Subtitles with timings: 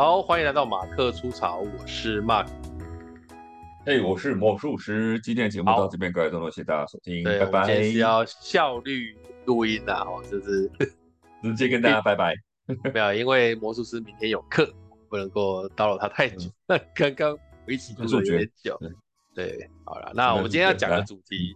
[0.00, 2.46] 好，欢迎来到马克出草，我是 Mark。
[3.84, 5.20] 哎、hey，我是魔术师。
[5.20, 7.66] 今天的节目到这边告一段落，谢谢大家收听，拜拜。
[7.66, 10.72] 今天是要效率录音的哦，就是
[11.42, 12.34] 直接跟大家拜拜。
[12.94, 14.72] 没有，因为魔术师明天有课，
[15.10, 16.50] 不能够叨扰他太久。
[16.66, 18.80] 那刚刚我一起录了有点久。
[19.34, 21.54] 对，好了，那我们今天要讲的主题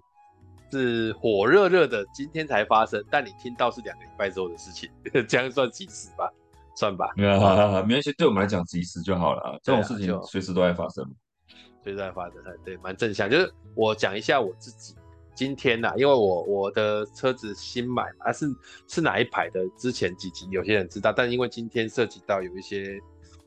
[0.71, 4.91] 是火热热的，今天才发生，但你听到是两个礼拜之后的事情，
[5.27, 6.31] 这样算及时吧？
[6.75, 7.13] 算吧。
[7.17, 9.59] 没有，好好好，没关系，对我们来讲及时就好了啊。
[9.63, 11.05] 这种事情随时都在发生，
[11.83, 13.29] 随时在发生，对，蛮正向。
[13.31, 14.95] 就是我讲一下我自己
[15.35, 18.47] 今天呐、啊，因为我我的车子新买嘛，啊是
[18.89, 19.61] 是哪一排的？
[19.77, 23.01] 之前几集有些人知道，但因为今天涉及到有一些。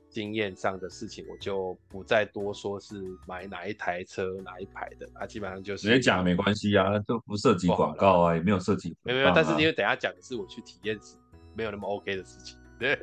[0.09, 2.95] 经验上的事情，我就不再多说，是
[3.27, 11.17] 买哪一台车哪一排的啊，基本上就是直接讲没关系啊，就不涉及广告啊，也没有涉及、啊，没有没有，但是因为等下讲的是我去体验时
[11.55, 12.97] 没有那么 OK 的事情，对。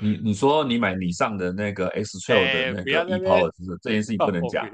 [0.00, 4.68] 你你说你买你上的那个 X Trail 的那个 e-Power 是这件事情不能讲，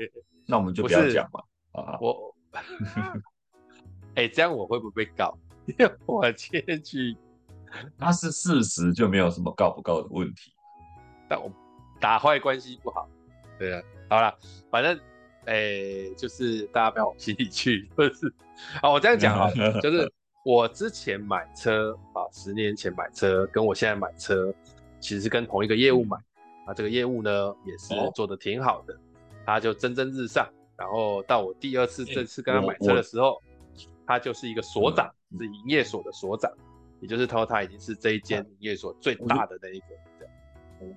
[0.46, 1.40] 那我们就不要讲嘛
[1.72, 1.98] 啊。
[2.00, 2.34] 我，
[4.14, 5.36] 哎、欸，这样我会不会被告？
[5.66, 7.16] 因为我今天去，
[7.98, 10.52] 那是事实，就没有什么告不告的问题。
[11.28, 11.50] 但我
[12.00, 13.08] 打坏关系不好，
[13.58, 14.32] 对啊，好了，
[14.70, 14.96] 反正，
[15.46, 18.32] 哎、欸，就是大家不要往心里去，就是，
[18.80, 19.50] 啊，我这样讲啊，
[19.82, 20.08] 就是
[20.46, 24.54] 我之前买车啊，十年前买车，跟我现在买车，
[25.06, 26.16] 其实是跟同一个业务买，
[26.66, 28.98] 啊，这个业务呢也是做的挺好的，哦、
[29.46, 30.44] 他就蒸蒸日上，
[30.76, 33.40] 然后到我第二次这次跟他买车的时候，
[34.04, 36.50] 他就是一个所长，是营业所的所长，
[37.00, 39.86] 也就是他说他已经是这一间营业所最大的那一个。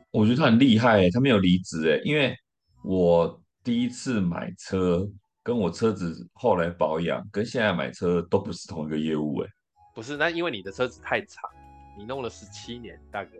[0.09, 2.35] 我觉得他很厉害、欸，他没有离职哎，因为
[2.83, 5.07] 我第一次买车，
[5.43, 9.53] 跟我车子后来保养，跟现在买车都不是同一个业务哎、欸。
[9.93, 11.47] 不是，那因为你的车子太长，
[11.95, 13.37] 你弄了十七年，大哥。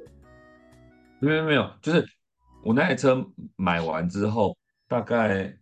[1.20, 2.06] 没有没有，就是
[2.64, 3.26] 我那台车
[3.56, 4.58] 买完之后，
[4.88, 5.54] 大概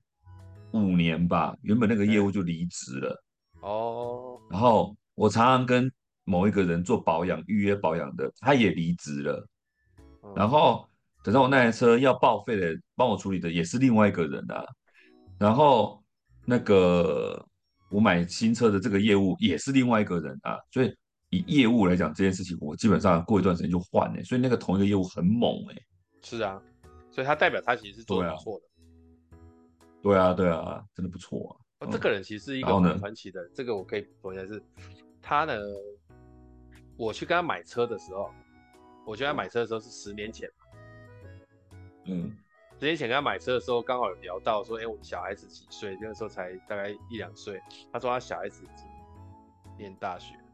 [0.72, 3.24] 五年吧，原本那个业务就离职了。
[3.62, 4.40] 哦。
[4.50, 5.92] 然后我常常跟
[6.24, 9.48] 某一个人做保养，预约保养的，他也离职了。
[10.36, 10.88] 然后
[11.24, 14.64] 等到我那台车要报废的，帮我处理的也是另外一个人啊。
[15.40, 16.04] 然后
[16.46, 17.44] 那个
[17.90, 20.58] 我买新车的这个业务也是另外一个人啊。
[20.72, 20.94] 所以
[21.30, 24.24] 以业务来讲，这件事情我基本上过一段时间就换了。
[24.24, 25.86] 所以那个同一个业务很猛哎、欸。
[26.22, 26.62] 是啊，
[27.12, 28.66] 所以他代表他其实是做的不错的。
[30.02, 31.86] 对啊，对啊，真的不错啊。
[31.86, 33.48] 哦，这个人其实是一个很传奇的。
[33.54, 34.62] 这个我可以说一下是，
[35.22, 35.54] 他呢，
[36.98, 38.32] 我去跟他买车的时候。
[39.06, 40.52] 我觉得他买车的时候是十年前，
[42.08, 42.30] 嗯，
[42.78, 45.98] 十年前跟他买车的时候，刚好有聊到说，哎、欸，我们小孩子几岁？
[46.02, 47.58] 那个时候才大概一两岁。
[47.90, 48.86] 他说他小孩子已经
[49.78, 50.47] 念大学了，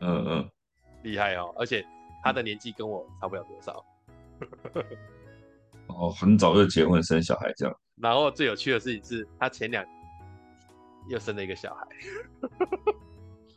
[0.00, 0.50] 嗯嗯，
[1.02, 1.54] 厉害哦！
[1.58, 1.84] 而且
[2.22, 3.84] 他的年纪跟我差不了多少，
[5.88, 7.74] 哦，很早就结婚生小孩这样。
[8.00, 9.84] 然后最有趣的事情是他前两
[11.08, 11.74] 又生了一个小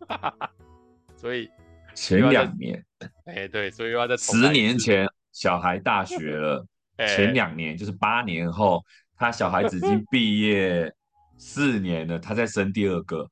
[0.08, 0.50] 孩，
[1.16, 1.50] 所以。
[1.98, 2.86] 前两年，
[3.24, 6.68] 哎、欸，对，所以要在十年前小孩大学了，
[6.98, 8.84] 欸、前两年就是八年后，
[9.16, 10.94] 他小孩子已经毕业
[11.38, 13.26] 四年了，他再生第二个，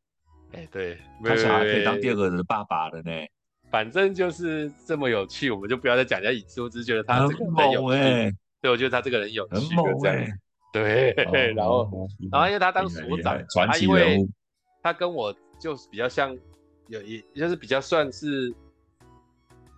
[0.53, 3.11] 哎、欸，对，他小孩可以当第二个人的爸爸了呢。
[3.69, 10.33] 反正就是这么有趣，我们就不要再讲人家隐私，我只是觉得他这个很有趣，哎、欸，对，我觉得他这个人有趣，很猛哎、欸，
[10.71, 14.29] 对，哦、然后、哦，然后因为他当所长，传奇人物，
[14.81, 16.37] 他跟我就是比较像。
[16.89, 18.53] 有也就是比较算是，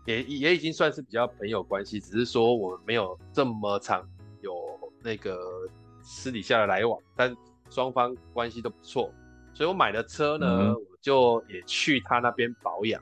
[0.06, 4.04] 也也已经算是比较朋友关系，只是说我们没有这么长
[4.42, 4.56] 有
[5.04, 5.40] 那个
[6.02, 7.34] 私底下的来往，但
[7.70, 9.14] 双方关系都不错，
[9.56, 13.02] 所以我买了车呢，嗯、我就也去他那边保养。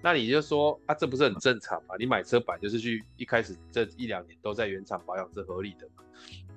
[0.00, 1.96] 那你就说啊，这不是很正常吗？
[1.98, 6.04] 你买车本来就是去一开始这一两年都在原厂保养是合理的嘛？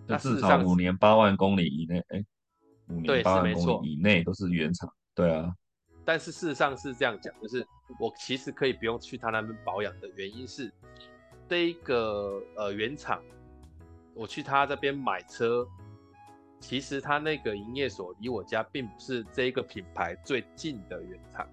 [0.06, 2.26] 那至少五年八万公里以内，哎、欸，
[2.90, 5.52] 五年八万公里以内都是原厂，对啊。
[6.06, 7.66] 但是事实上是这样讲，就是
[8.00, 10.72] 我其实可以不用去他那边保养的原因是，
[11.50, 13.24] 这一个呃原厂，
[14.14, 15.68] 我去他这边买车，
[16.62, 21.46] 其实他那个营业所离我家并不是这一个品牌最近的原厂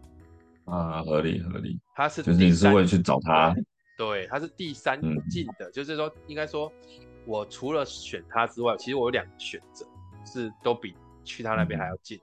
[0.66, 3.52] 啊，合理合理，他是就是你是为了去找他，
[3.96, 6.70] 对，他是第三近的，嗯、就是说应该说，
[7.24, 9.84] 我除了选他之外，其实我有两个选择，
[10.24, 10.94] 是都比
[11.24, 12.16] 去他那边还要近。
[12.18, 12.22] 嗯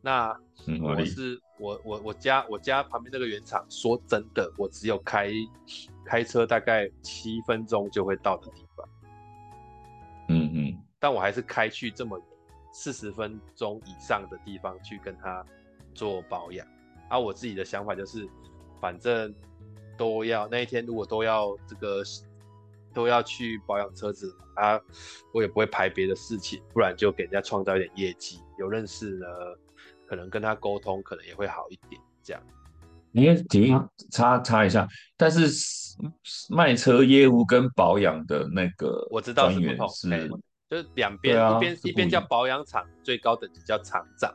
[0.00, 0.34] 那
[0.80, 5.30] 我是我我我家我家旁边那个原厂，说真的，我只有开
[6.06, 8.88] 开车大概七分钟就会到的地方。
[10.98, 12.20] 但我还是开去这么
[12.72, 15.44] 四十分钟以上的地方去跟他
[15.94, 16.66] 做保养。
[17.08, 18.28] 啊，我自己的想法就是，
[18.80, 19.34] 反正
[19.96, 22.02] 都要那一天如果都要这个
[22.92, 24.78] 都要去保养车子啊，
[25.32, 28.40] 我也不会排别的事情，不然就给人家创造一点业绩。
[28.58, 29.26] 有认识呢，
[30.06, 32.00] 可能跟他沟通，可能也会好一点。
[32.22, 32.42] 这样，
[33.12, 34.86] 你也停插插一下，
[35.16, 35.48] 但是
[36.50, 40.08] 卖车业务跟保养的那个我知道是不同，是
[40.68, 44.30] 就是两边、啊，一边一边叫保养厂，最高等级叫厂长，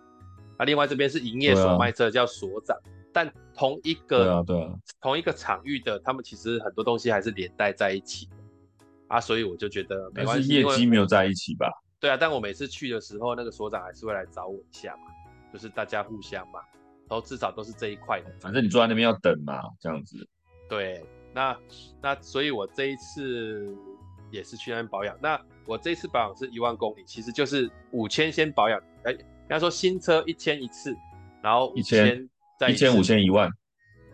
[0.58, 2.78] 啊，另外这边是营业所卖车叫所长。
[3.16, 8.32] 但同一个，对啊，对啊，同一个场域的，他们其实很多东西还是连带在一起的
[9.08, 11.70] 啊，所以我就觉得没关系，业绩没有在一起吧？
[12.00, 15.04] 对啊，但我每次去的时候，那个所长还是会来找我一下嘛，
[15.54, 16.60] 就是大家互相嘛，
[17.08, 18.32] 然后至少都是这一块的。
[18.42, 20.28] 反正你坐在那边要等嘛，这样子。
[20.68, 21.56] 对，那
[22.02, 23.78] 那所以，我这一次
[24.34, 25.16] 也是去那边保养。
[25.22, 28.82] 那我这次保养是一万公里，其实就是五千先保养。
[29.04, 30.96] 哎，人家说新车一千一次，
[31.42, 32.28] 然后一千
[32.60, 32.70] 再。
[32.70, 33.48] 一千五千一万，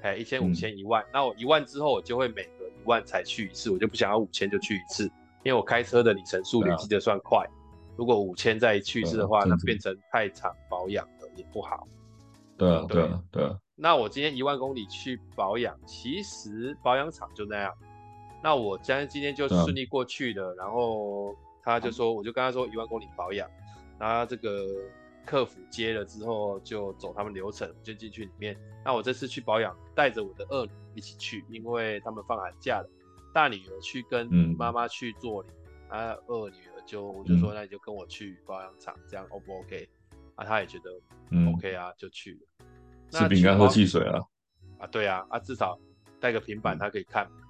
[0.02, 5.06] 哎，一千五千一万，那我一万之后，我就会每隔一万才去一次，我就不想要五千就去一次，
[5.44, 7.48] 因为我开车的里程数累积的算快，
[7.96, 11.88] 如果五千再去一次的话，那变成太长保养了也不好。
[12.58, 13.58] 对啊，对啊，对啊。
[13.76, 17.74] 那我今天一万公里去保养，其实保养厂就那样。
[18.44, 23.50] 那我今天今天就顺利过去了，然后他就说，我就跟他说一万公里保养，
[24.00, 24.66] 然后这个。
[25.26, 28.58] 客服接了之后就走他们流程，就进去里面。
[28.84, 32.90] 那我这次去保养，带着我的二女一起去，因为他们放寒假了。
[33.32, 34.28] 大女儿去跟
[34.58, 35.46] 妈妈去做
[35.88, 39.88] 啊，二女儿就我就说，那你就跟我去保养厂，这样 O 不 OK？
[40.34, 40.90] 啊，他也觉得
[41.54, 42.40] OK 啊，嗯，就去了。
[43.12, 44.20] 吃饼干喝汽水啊？
[44.80, 45.78] 啊，对啊，啊，至少
[46.20, 47.28] 带个平板，他可以看。
[47.28, 47.49] 对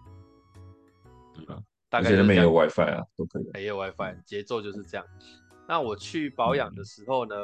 [1.46, 3.50] 啊，大概没有 WiFi 啊，都可以。
[3.54, 5.06] 没有 WiFi，节奏就是这样。
[5.68, 7.36] 那我去保养的时候呢，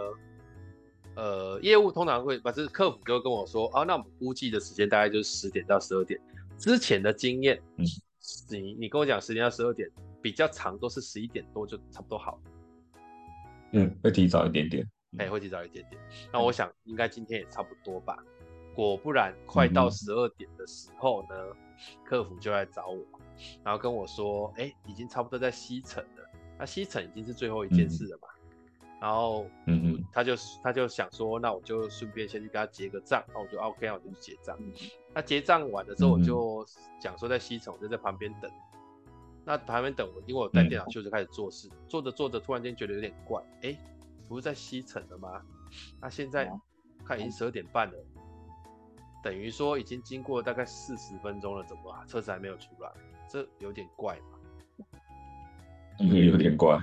[1.16, 6.20] 呃，业务通常会，不是客服就会跟我说，啊，那我们估计的时间大概就是十点到十二点。
[6.58, 7.86] 之前的经验，嗯，
[8.50, 9.90] 你你跟我讲十点到十二点，
[10.22, 12.40] 比较长都是十一点多就差不多好。
[13.72, 14.88] 嗯，会提早一点点。
[15.18, 16.02] 哎，会提早一点点。
[16.34, 18.18] 那我想应该今天也差不多吧。
[18.74, 21.56] 果不然，快到十二点的时候呢，嗯，
[22.04, 23.06] 客服就来找我，
[23.64, 26.30] 然后跟我说，哎，已经差不多在西城了。
[26.58, 30.34] 那西城已经是最后一件事了嘛，嗯、然后，嗯嗯，他就
[30.64, 34.58] 他就想说，那我就顺便先去跟他结个账，那我就 OK，我就去结账。
[35.14, 36.66] 那结账完了之后，我就
[37.00, 38.50] 讲说在西城，我就在旁边等。
[39.44, 41.70] 那旁边等我，因为我带电脑去，就开始做事。
[41.88, 43.78] 做着做着，突然间觉得有点怪，哎，
[44.28, 45.42] 不是在西城了吗？
[46.02, 46.50] 那现在
[47.06, 47.94] 看已经十二点半了，
[49.22, 52.90] 等于说已经经过大概四十分钟了，怎么车子还没有出来？
[53.30, 54.39] 这有点怪嘛。
[56.00, 56.77] 嗯，有点怪，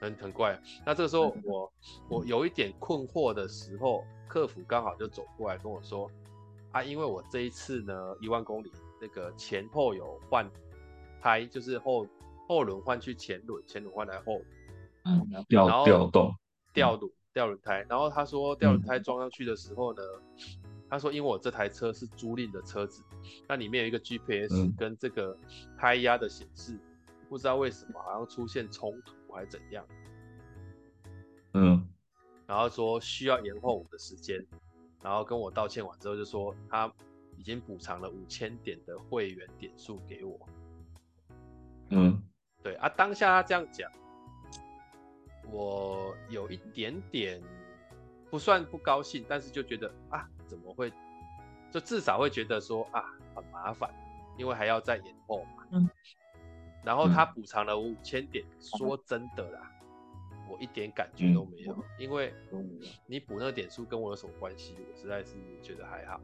[0.00, 0.60] 很很怪。
[0.84, 1.72] 那这个时候我
[2.10, 6.10] 我有一点困惑的时候，客服刚好就走过来跟我说，
[6.72, 10.46] 啊，因为我这一次呢一万公里那个前后有换
[11.22, 12.06] 胎，就是后
[12.46, 14.44] 后轮换去前轮，前轮换来后轮，
[15.04, 16.34] 嗯，调调动
[16.74, 17.86] 调轮调轮胎。
[17.88, 20.02] 然后他说调轮胎装上去的时候呢，
[20.64, 23.02] 嗯，他说因为我这台车是租赁的车子，
[23.48, 25.36] 那里面有一个 GPS 跟这个
[25.78, 26.78] 胎压的显示。
[27.30, 29.86] 不知道为什么好像出现冲突还是怎样，
[31.52, 31.86] 嗯，
[32.46, 34.42] 然后说需要延后我的时间，
[35.02, 36.90] 然后跟我道歉完之后就说他
[37.36, 40.40] 已经补偿了五千点的会员点数给我，
[41.90, 42.18] 嗯，
[42.62, 43.92] 对啊，当下他这样讲，
[45.52, 47.42] 我有一点点
[48.30, 50.92] 不算不高兴，但是就觉得啊怎么会，
[51.70, 53.88] 就至少会觉得说啊很麻烦，
[54.36, 55.88] 因为还要再延后嘛，嗯。
[56.84, 59.70] 然后他补偿了五千点，嗯，说真的啦，
[60.48, 62.32] 我一点感觉都没有，嗯，因为
[63.06, 64.74] 你补那个点数跟我有什么关系？
[64.78, 66.18] 我实在是觉得还好。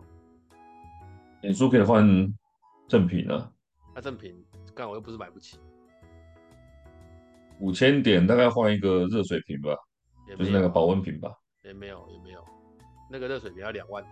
[1.42, 2.02] 点数可以换
[2.88, 3.52] 赠品啊？
[3.94, 4.42] 那赠品，
[4.74, 5.58] 干我又不是买不起。
[7.60, 9.76] 五千点大概换一个热水瓶吧，
[10.38, 11.30] 就是那个保温瓶吧。
[11.62, 12.44] 也没有，也没有，
[13.10, 14.04] 那个热水瓶要两万。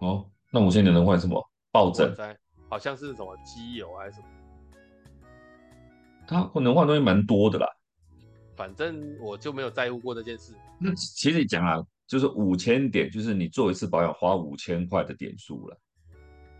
[0.00, 1.42] 哦，那五千点能换什么？
[1.70, 2.14] 抱枕？
[2.68, 4.26] 好像是什么机油还是什么？
[6.26, 7.66] 他能换东西蛮多的啦，
[8.56, 10.52] 反正我就没有在乎过这件事。
[10.80, 15.78] 那其实讲啊，就是五千点，就是你做一次保养花五千块的点数了。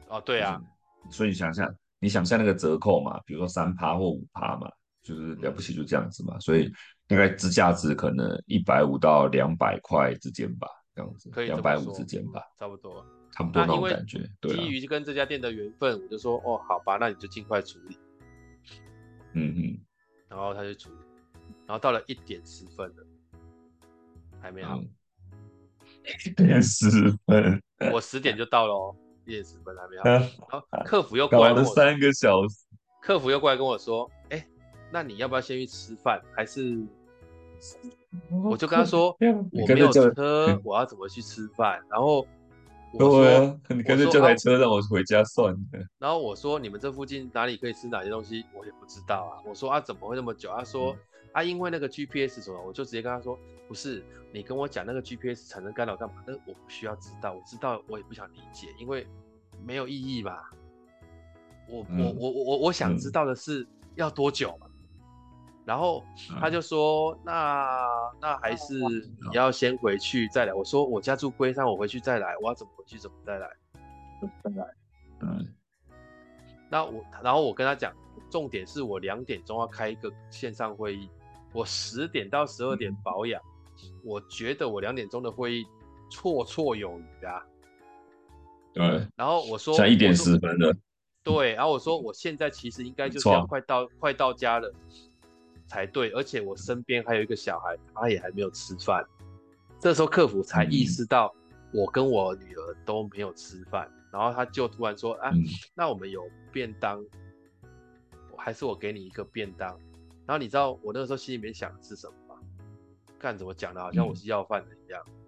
[0.09, 0.62] 哦，对啊，
[1.06, 4.71] 就是、所以你想象，你想象那个折扣嘛，比如说三趴或五趴嘛，
[5.02, 6.37] 就是了不起就这样子嘛。
[6.37, 6.73] 嗯、所以
[7.06, 14.28] 大概支架值可能一百五到两百块之间吧，这样子，两百五之间吧，差不多，差不多那种感觉。
[14.40, 17.98] 对，基于跟这家店的缘分，我就说哦，好吧，那你就尽快处理。
[19.34, 19.78] 嗯嗯，
[20.28, 20.96] 然后他就处理，
[21.66, 23.06] 然后到了一点十分了，
[24.40, 24.80] 还没好。
[26.25, 26.88] 一点十
[27.26, 30.04] 分，我十点就到了哦，一点十分还没好。
[30.48, 32.64] 然后客服又过来了三个小时，
[33.02, 34.48] 客服又过来跟我说，哎、欸，
[34.96, 36.18] 那你要不要先去吃饭？
[36.34, 36.82] 还是？
[38.30, 39.14] 我就跟他说，
[39.52, 41.78] 我没有车，我要怎么去吃饭？
[41.90, 42.26] 然后
[42.94, 45.60] 我说，啊、你干脆叫台车让我回家算了。
[45.98, 48.42] 然后我说，你们这附近哪里可以吃哪些东西？
[48.54, 49.44] 我也不知道啊。
[49.44, 50.50] 我说啊，怎么会那么久？
[50.56, 50.98] 他说、嗯、
[51.32, 53.38] 啊，因为那个 GPS 什么，我就直接跟他说，
[53.68, 56.24] 不是，你跟我讲那个 GPS 产生干扰干嘛？
[56.26, 59.06] 那我不需要知道，我知道我也不想理解，因为
[59.62, 60.50] 没有意义吧。
[61.68, 64.66] 我、嗯、我我我我我想知道的是要多久嘛。
[65.66, 66.00] 然后
[66.38, 67.88] 他就说：“嗯、那
[68.20, 72.37] 那还是你要先回去再来。”我说：“我家住龟山，我回去再来。
[72.40, 72.96] 我要怎么回去？
[72.96, 73.50] 怎么再来？
[74.44, 74.64] 再来。”
[75.23, 75.44] 嗯。
[76.70, 77.92] 那我然后我跟他讲，
[78.30, 81.11] 重点是我两点钟要开一个线上会议，
[81.52, 83.42] 我十点到十二点保养。
[83.82, 85.66] 嗯、我觉得我两点钟的会议
[86.12, 87.44] 绰绰有余啊。
[88.73, 89.04] 对。
[89.16, 90.73] 然后我说：“才一点十分了。”
[91.25, 91.54] 对。
[91.54, 94.73] 然后我说：“我现在其实应该就是要快到快到家了。”
[95.66, 99.04] 才对，而且我身边还有一个小孩，他也还没有吃饭。
[99.80, 101.35] 这时候客服才意识到
[101.73, 105.30] 我跟我女儿都没有吃饭，然后他就突然说：“啊，
[105.75, 107.04] 那我们有便当，
[108.38, 109.78] 还是我给你一个便当？”
[110.26, 112.40] 然后你知道我那个时候心里面想的是什么吗？
[113.18, 115.02] 干怎么讲的，好像我是要饭的一样。
[115.06, 115.25] 嗯，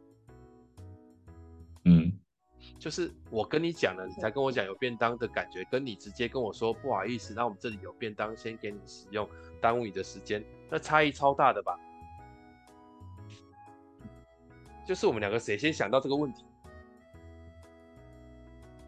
[2.78, 9.28] 就是我跟你讲了，你才跟我讲有便当的感觉，跟你直接跟我说不好意思，那我们这里有便当，先给你使用。
[9.60, 11.76] 耽误你的时间，那差异超大的吧？
[14.86, 16.44] 就是我们两个谁先想到这个问题？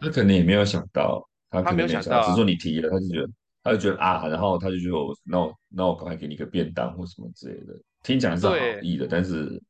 [0.00, 3.30] 他可能也没有想到，他他没有想到，只是说你提了，他就觉得，
[3.64, 9.60] 他就觉得啊，然后他就觉得我，那我那我赶快给你个便当或什么之类的，听起来是好意的，但是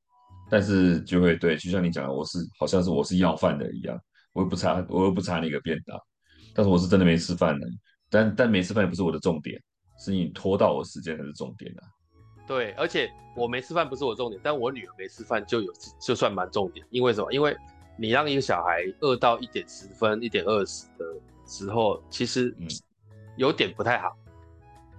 [0.50, 3.98] 但是就会对，就像你讲的，我是好像是我是要饭的一样，
[4.32, 5.98] 我又不差，我又不差那个便当，
[6.54, 7.66] 但是我是真的没吃饭的，
[8.08, 9.60] 但但没吃饭也不是我的重点。
[10.02, 11.84] 是你拖到我时间才是重点啊！
[12.46, 15.70] 对，而且我没吃饭不是我重点，但我女儿没吃饭就有
[16.00, 16.86] 就算蛮重点。
[16.88, 17.30] 因为什么？
[17.30, 17.54] 因为
[17.98, 21.04] 你让一个小孩饿到一点十分、一点二十的
[21.46, 22.56] 时候，其实
[23.36, 24.16] 有点不太好。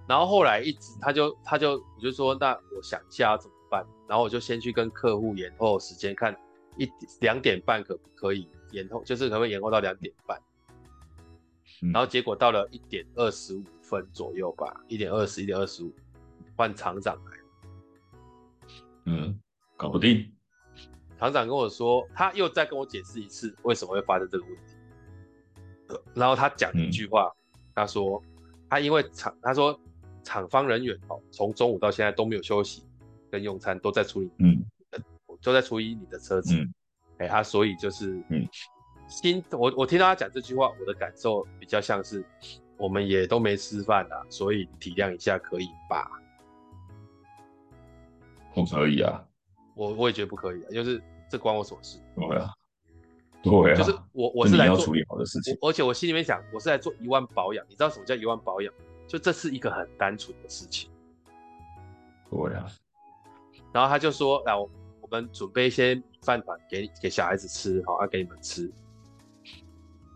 [0.06, 3.84] 然后后来一直他就他就我就说，那我想一下要怎么办？
[4.08, 6.32] 然后我就先去跟客户延后时间，看
[6.76, 6.88] 一
[7.20, 10.40] 两点半可不可以延后，就是可不可以延后到两点半。
[11.92, 15.92] 然后结果到了一点二十五分左右吧，一点二十，一点二十五，
[16.56, 17.32] 换厂长来。
[19.06, 19.40] 嗯，
[19.76, 20.32] 搞不定。
[21.18, 24.74] 厂长跟我说，他又再跟我解释一次为什么会发生这个问题。
[26.14, 28.22] 然后他讲一句话，嗯、他说
[28.68, 29.78] 他因为厂，他说
[30.22, 32.84] 厂方人员哦，从中午到现在都没有休息
[33.30, 34.64] 跟用餐，都在处理，嗯，
[35.42, 36.54] 都在处理你的车子。
[36.54, 36.72] 嗯，
[37.22, 38.48] 哎，他所以就是，嗯。
[39.08, 42.24] 心，我我听到他讲这句话，我的感受比较像是，
[42.78, 46.10] 我们也都没吃饭啊，所以体谅一下可以吧？
[48.54, 49.22] 不可以啊，
[49.74, 51.98] 我我也觉得不可以啊，就是这关我什么事？
[52.16, 52.54] 对啊，
[53.42, 58.72] 对啊，就是我我是来做处理好的事情，而且我心里面想，我是来做一万保养，你知道什么叫一万保养？
[59.06, 60.90] 就这是一个很单纯的事情。
[62.30, 62.66] 对啊，
[63.72, 64.70] 然后他就说，来，我
[65.12, 68.72] 们准备一些饭团给给小孩子吃，好，要给你们吃。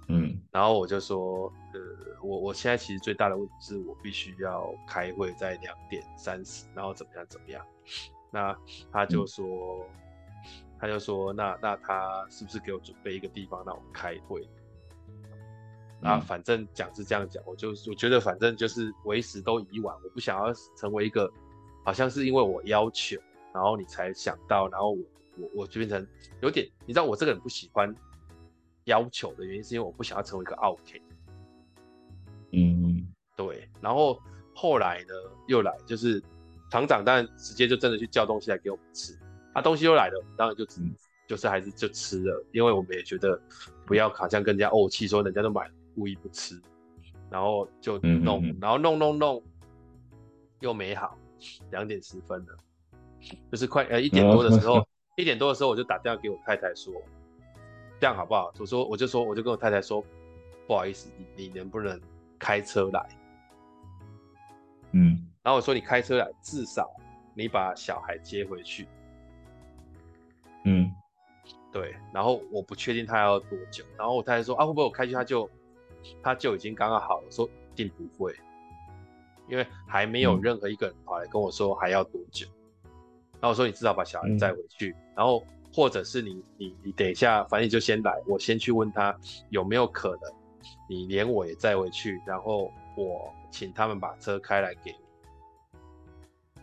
[0.09, 1.81] 嗯，然后我就说，呃，
[2.23, 7.65] 我我现在其实最大的问题是我必须要开会在两点三十，然后怎么样怎么样？
[8.31, 8.57] 那
[8.91, 9.45] 他就说，
[10.47, 14.49] 嗯、他就说，那那他是不是给我准备一个地方让我开会？
[16.03, 21.29] 啊，反正讲是这样讲，我就我觉得反正就是为时都已晚，我不想要成为一个
[21.85, 23.19] 好像是因为我要求，
[23.57, 25.05] 然后你才想到，然后我
[25.39, 26.07] 我我就变成
[26.43, 27.93] 有点，你知道我这个人不喜欢。
[28.87, 31.03] 要求的原因是因为我不想要成为一个 OK。
[32.53, 33.05] 嗯，
[33.37, 33.69] 对。
[33.81, 34.17] 然后
[34.55, 35.15] 后来呢，
[35.49, 36.23] 又来就是
[36.71, 39.19] 厂长，当然直接就真的去叫东西来给我们吃。
[39.55, 40.95] 啊，东西又来了，当然就只、嗯、
[41.27, 43.37] 就是还是就吃了，因为我们也觉得
[43.85, 46.57] 不要好像跟人家怄气，说人家都买了故意不吃，
[47.29, 49.43] 然后就弄，嗯嗯嗯然后弄弄弄
[50.61, 51.19] 又没好，
[51.73, 52.57] 两点十分了，
[53.51, 56.93] 就是快呃一点多的时候，一点多的时候我就打电话给我太太说。
[57.99, 58.53] 这样好不好？
[58.59, 60.05] 我说，我就说，我就跟我太太说，
[60.67, 61.99] 不好意思，你你能不能
[62.39, 63.09] 开车来？
[64.93, 66.91] 嗯，然后我说你开车来，至少
[67.35, 68.87] 你把小孩接回去。
[70.65, 70.93] 嗯，
[71.73, 71.97] 对。
[72.13, 73.83] 然后我不确定他要多久。
[73.97, 75.49] 然后我太太说啊，会不会我开去他就
[76.23, 77.25] 他就已经刚刚好了？
[77.25, 78.35] 我说一定不会，
[79.49, 82.47] 因为还没有任何一个人跑来跟我说还要多久。
[83.37, 85.45] 嗯、然后我说你至少把小孩载回去，嗯、然后。
[85.75, 89.15] 或者是你你你等一下，反正你就先来，我先去问他
[89.51, 90.33] 有没有可能，
[90.89, 94.91] 你连我也载回去，然后我请他们把车开来给
[96.55, 96.61] 你，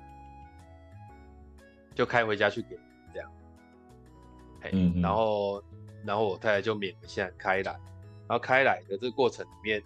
[1.94, 2.76] 就开回家去给
[3.14, 3.32] 这样。
[4.62, 5.64] 嘿，嗯、然后
[6.04, 7.72] 然后我太太就勉为其难开来，
[8.28, 9.84] 然后开来的这个过程里面，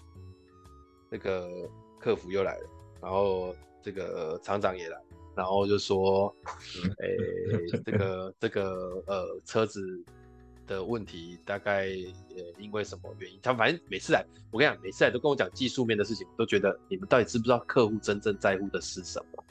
[1.10, 2.70] 那个客服又来了，
[3.01, 4.98] 然后这个厂长也来，
[5.38, 6.36] 然后就说，
[7.00, 9.82] 哎、欸，这个这个呃车子。
[10.67, 13.39] 的问题大概呃因为什么原因？
[13.41, 19.44] 他反正每次来，我跟你讲，每次来都跟我讲技术面的事情，我都觉得你们到底知不知道客户真正在乎的是什么？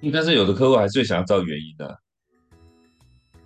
[0.00, 1.98] 应该是有的客户还是会想要知道原因的、啊。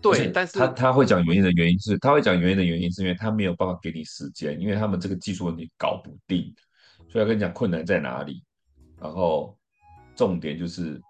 [0.01, 6.55] 对，但是他他会讲原因的原因是，他会讲原因的原因是因为他没有办法给你时间，因为他们这个技术问题搞不定，
[7.09, 8.45] 所以要跟你讲困难在哪里，
[9.01, 9.57] 然后
[10.15, 11.01] 重点就是。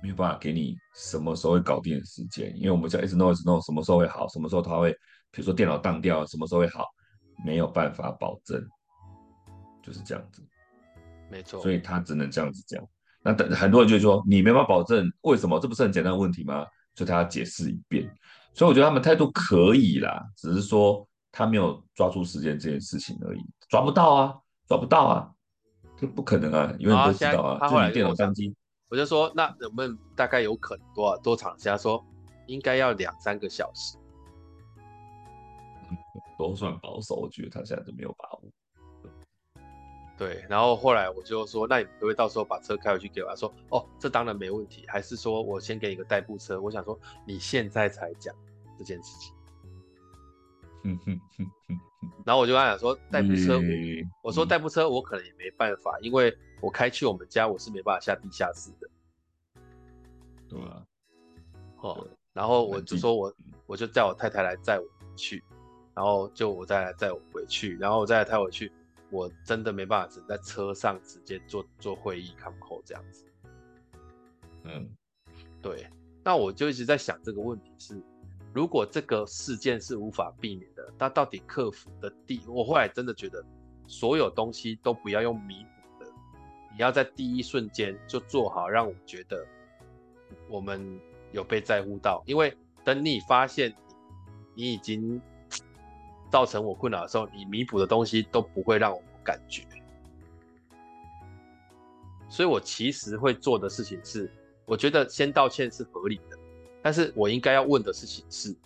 [0.00, 4.92] 没有办法给你什么时候会搞定的时间，因为我们叫一直 know 一直 know 什么时候会好，什么时候它会，
[5.32, 6.84] 比如说电脑当掉，什么时候会好，
[7.44, 8.64] 没有办法保证，
[9.82, 10.40] 就是这样子。
[11.28, 12.80] 没错，所以他只能这样子讲。
[13.24, 15.58] 那等很多人就会说你没办法保证，为什么？
[15.58, 16.64] 这不是很简单的问题吗？
[16.94, 18.08] 所以他要解释一遍。
[18.54, 24.34] 所以我觉得他们态度可以啦，只是说他没有抓住时间这件事情而已，抓不到啊，
[24.68, 25.28] 抓不到啊，
[26.00, 28.54] 这不可能啊，永远都知道啊，就你电脑当机。
[28.88, 31.76] 我就说，那我们大概有可能多少多长时间？
[31.76, 32.02] 说
[32.46, 33.98] 应该要两三个小时，
[36.38, 37.16] 都算保守。
[37.16, 38.42] 我觉得他现在都没有把握。
[40.16, 43.28] 对，然后后来我就说，那你可不可以到时候把车开回去给我？
[43.28, 44.84] 他说，哦，这当然没问题。
[44.88, 46.60] 还是说我先给你个代步车？
[46.60, 48.34] 我想说，你现在才讲
[48.78, 49.34] 这件事情。
[52.24, 53.60] 然后我就跟他讲说，代步车，
[54.22, 58.88] 我说代步车我可能也没办法，因为我开去我们家我是没办法下地下室的。
[60.48, 60.86] 对啊，
[61.78, 63.34] 哦，然后我就说我
[63.66, 65.42] 我就叫我太太来载我去，
[65.94, 68.70] 然后就我再来载我回去，然后我再来带回去，
[69.10, 73.24] 我真的没办法只在车上直接做做会议 come call 这样子。
[74.64, 74.88] 嗯，
[75.62, 75.86] 对，
[76.22, 78.00] 那我就一直在想这个问题是。
[78.54, 83.44] 如果这个事件是无法避免的，那到底克服的第，我后来真的觉得，
[83.86, 86.10] 所有东西都不要用弥补的，
[86.72, 89.46] 你要在第一瞬间就做好，让我觉得
[90.48, 90.98] 我们
[91.32, 92.22] 有被在乎到。
[92.26, 93.72] 因为等你发现
[94.54, 95.20] 你已经
[96.30, 99.62] 造成我困扰的时候，你弥补的东西都不会让我感觉。
[102.30, 104.30] 所以我其实会做的事情是，
[104.64, 106.37] 我觉得先道歉是合理的。
[106.88, 108.56] 但是我应该要问的事情是，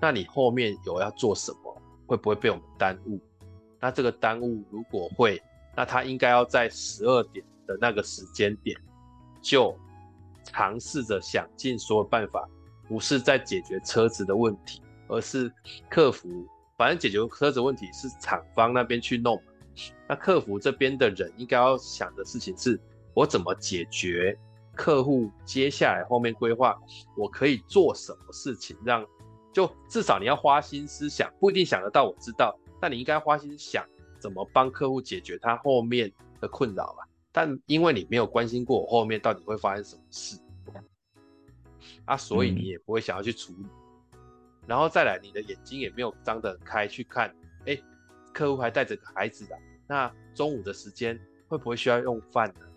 [0.00, 1.82] 那你后面有要做什么？
[2.06, 3.20] 会不会被我们耽误？
[3.78, 5.38] 那这个耽误如果会，
[5.76, 8.74] 那他应该要在十二点的那个时间点，
[9.42, 9.78] 就
[10.44, 12.48] 尝试着想尽所有办法，
[12.88, 15.52] 不是在解决车子的问题，而是
[15.90, 16.26] 客服。
[16.78, 19.38] 反正解决车子问题是厂方那边去弄，
[20.08, 22.80] 那客服这边的人应该要想的事情是，
[23.12, 24.38] 我怎么解决？
[24.78, 26.80] 客户接下来后面规划，
[27.16, 29.04] 我可以做什么事情让，
[29.52, 33.84] 就至少你要花心思想，不一定想得到，我知道，但你应该花心思想
[34.20, 36.10] 怎么帮客户解决他后面
[36.40, 37.02] 的困扰吧。
[37.32, 40.38] 但因为你没有关心过我后面到底会发生什么事，
[42.04, 43.66] 啊，所以你也不会想要去处理。
[44.12, 44.18] 嗯、
[44.68, 47.34] 然后再来，你的眼睛也没有张得很开去看，
[47.66, 47.76] 哎，
[48.32, 52.67] 客户还带着个孩子的，那中午的时间会不会需要用饭呢？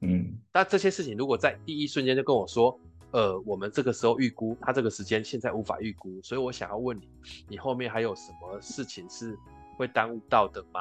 [0.00, 2.78] 嗯，那这些事情如果在第一瞬间就跟我说，
[3.10, 7.08] 呃，我们这个时候预估，他这个时间现在无法预估，所以我想要问你，
[7.48, 9.36] 你后面还有什么事情是
[9.76, 10.80] 会耽误到的吗？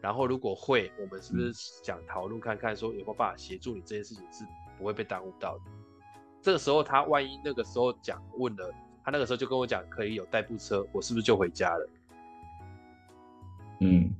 [0.00, 4.46] 然后如果会，我们是不是想讨论看看，说有没有办法协助你这件事情是
[4.78, 5.64] 不会被耽误到的？
[6.40, 8.72] 这个时候他万一那个时候讲问了，
[9.04, 11.90] 他那个时候就跟我讲可以有代步车，我是不是就回家了？
[13.80, 14.14] 嗯。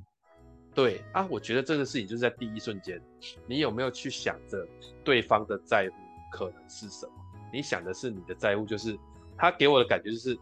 [0.75, 3.01] 对啊，我觉得这个事情就是在第一瞬间，
[3.47, 4.67] 你有没有去想着
[5.05, 5.95] 对方的在乎
[6.31, 7.13] 可能是什么？
[7.53, 8.99] 你想的是你的在乎，就是
[9.37, 10.37] 他给我的感觉就是，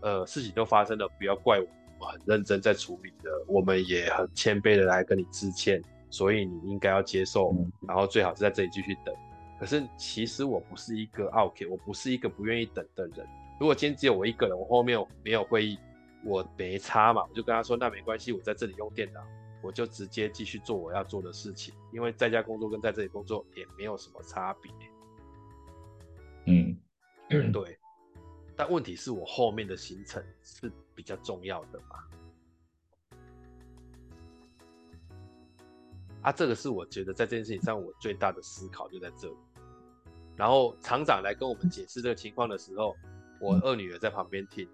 [0.00, 1.66] 呃，事情都发生了，不要怪我，
[2.00, 7.54] 我很认真在处理的，我们也很谦卑的来跟你致歉，所以你应该要接受，
[7.86, 9.14] 然后最好是在这里继续等。
[9.60, 13.26] 可是其实我不是一个 OK，我不是一个不愿意等的人。
[13.60, 15.78] 如果今天只有我一个人，我后面没有会议，
[16.24, 19.20] 我没差嘛，我就跟他说，那没关系，我在这里用电脑。
[19.64, 24.70] 我就直接继续做我要做的事情，因为在家工作跟在这里工作也没有什么差别。
[26.44, 26.78] 嗯，
[27.50, 27.78] 对。
[28.54, 32.04] 但问题是我后面的行程是比较重要的嘛？
[36.20, 39.36] 啊，这个是我觉得在这件事情上我最大的思考就在这里。
[40.36, 42.94] 然后厂长来跟我们解释这个情况的时候，
[43.40, 44.68] 我二女儿在旁边听，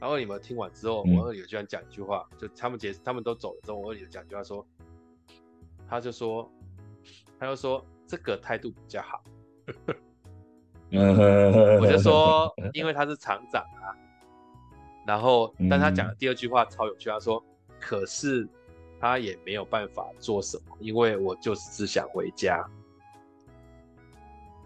[0.00, 4.66] 然后二女儿听完之后，我二女儿居然讲一句话，就他们结他们都走了之后，我二女儿讲一句话说，
[5.88, 6.50] 他就说，
[7.38, 9.22] 他就说这个态度比较好。
[10.90, 13.94] 我就说， 因为他是厂长啊。
[15.06, 17.44] 然后，但他讲的第二句话超有趣，他说，
[17.80, 18.48] 可是
[19.00, 22.64] 他也没有办法做什么，因为我就是只想回家。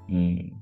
[0.08, 0.59] 嗯，对。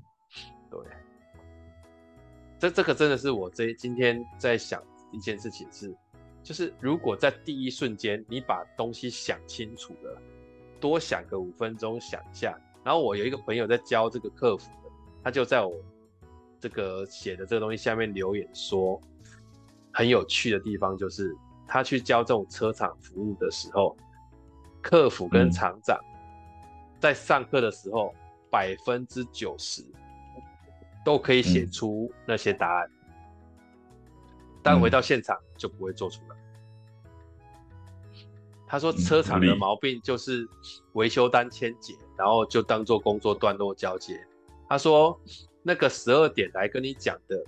[2.59, 5.95] 这这个真的是我这今天在想一件事情是，
[6.43, 10.21] 就是如果在第一瞬间你把东西想清楚了，
[10.79, 12.59] 多想个五分钟想一下。
[12.83, 14.91] 然后我有一个朋友在教这个客服的，
[15.23, 15.73] 他就在我
[16.59, 18.99] 这个写的这个东西下面留言说，
[19.91, 21.33] 很有趣的地方就是
[21.65, 23.95] 他去教这种车厂服务的时候，
[24.81, 25.97] 客服跟厂长
[26.99, 28.13] 在上课的时候
[28.49, 29.81] 百分之九十
[31.03, 32.89] 都可以写出那些答案，
[34.61, 36.35] 但回到现场就不会做出来。
[38.67, 40.47] 他说车厂的毛病就是
[40.93, 44.23] 维修单签结，然后就当做工作段落交接。
[44.67, 45.19] 他说
[45.63, 47.43] 那个十二点来跟你讲的，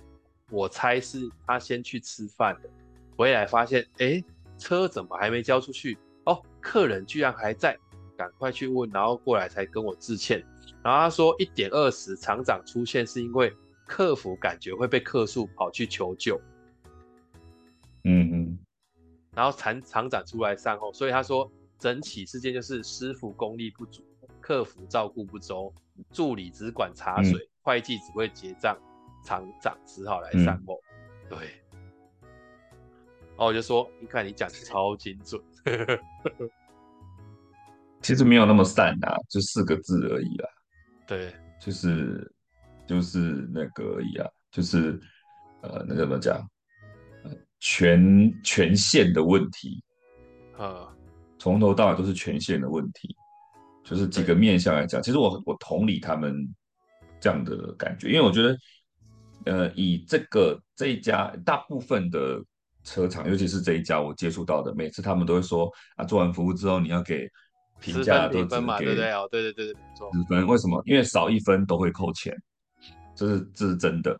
[0.50, 2.68] 我猜是他先去吃饭的，
[3.16, 4.20] 回来发现哎，
[4.58, 5.96] 车怎么还没交出去？
[6.24, 7.78] 哦，客人居然还在，
[8.16, 10.44] 赶快去问，然后过来才跟我致歉。
[10.82, 13.54] 然后他说一点二十厂长出现是因为
[13.86, 16.40] 客服感觉会被客诉，跑去求救。
[18.04, 18.58] 嗯嗯。
[19.34, 24.02] 然后厂厂长出来善后，所以他说整起事件就是师傅功力不足，
[24.40, 25.72] 客服照顾不周，
[26.10, 28.78] 助理只管茶水，嗯、会计只会结账，
[29.24, 30.80] 厂长只好来善后。
[31.22, 31.38] 嗯、对，
[32.20, 35.42] 然后我就说，你看你讲的超精准，
[38.02, 40.48] 其实没有那么散啊，就四个字而已啦。
[41.06, 42.30] 对，就是
[42.86, 45.00] 就是那个而已啊，就是
[45.62, 46.44] 呃，那怎么讲？
[47.64, 49.80] 权权限的问题，
[50.58, 50.92] 啊，
[51.38, 53.14] 从头到尾都是权限的问题，
[53.84, 56.34] 就是几个面向来讲，其实我我同理他们
[57.20, 58.58] 这样的感觉，因为我觉得，
[59.44, 62.42] 呃，以这个这一家大部分的
[62.82, 67.28] 车厂，尤其是这一家我接触到的，每次他们都会说啊，做完服务之后你要给
[67.82, 70.82] 评价都只给，对对哦，对对对对，没错，十分，为什么？
[70.86, 72.34] 因为少一分都会扣钱，
[73.14, 74.18] 这是这是真的。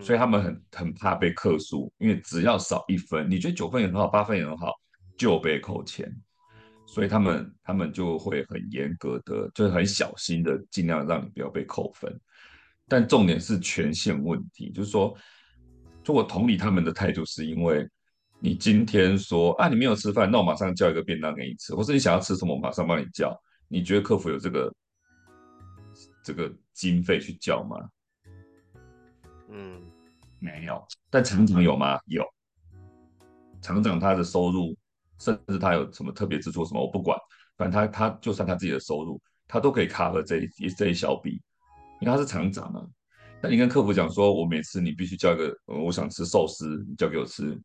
[0.00, 4.72] 所以他们很很怕被客诉，因为只要少一分，你觉得九分也很好，八分也很好，
[5.18, 6.10] 就被扣钱。
[6.86, 12.18] 所以他们他们就会很严格的，就是很小心的，尽量让你不要被扣分。
[12.88, 15.14] 但重点是权限问题，就是说，
[16.02, 17.86] 就我同理他们的态度，是因为
[18.44, 23.34] 你今天说啊，你没有吃饭，那我马上叫一个便当给你吃，或是你想要吃什么，我马上帮你叫。
[23.68, 24.74] 你觉得客服有这个
[26.22, 27.78] 这个经费去叫吗？
[29.48, 29.80] 嗯，
[30.40, 31.98] 没有，但厂长有吗？
[32.04, 32.22] 有，
[33.62, 34.76] 厂长他的收入，
[35.18, 37.18] 甚至他有什么特别支出什么，我不管，
[37.56, 41.40] 反正他他就算他自己的收入，他都可以 cover 这一这一小笔，
[41.98, 42.84] 因为他是厂长啊。
[43.40, 47.58] 那你跟客服讲说，我每次你必须叫一个，呃，我想吃寿司，你叫给我吃，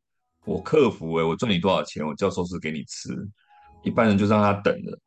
[0.50, 3.10] 我客服哎，我赚你多少钱，我叫寿司给你吃，
[3.84, 5.00] 一般人就让他等了，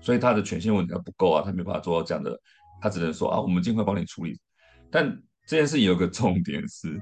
[0.00, 2.38] 所以他的权限问题他不够啊，他没办法做到这样的，
[2.80, 4.38] 他只能说啊，我们尽快帮你处理，
[4.90, 5.22] 但。
[5.46, 6.96] 这件事有个重点是，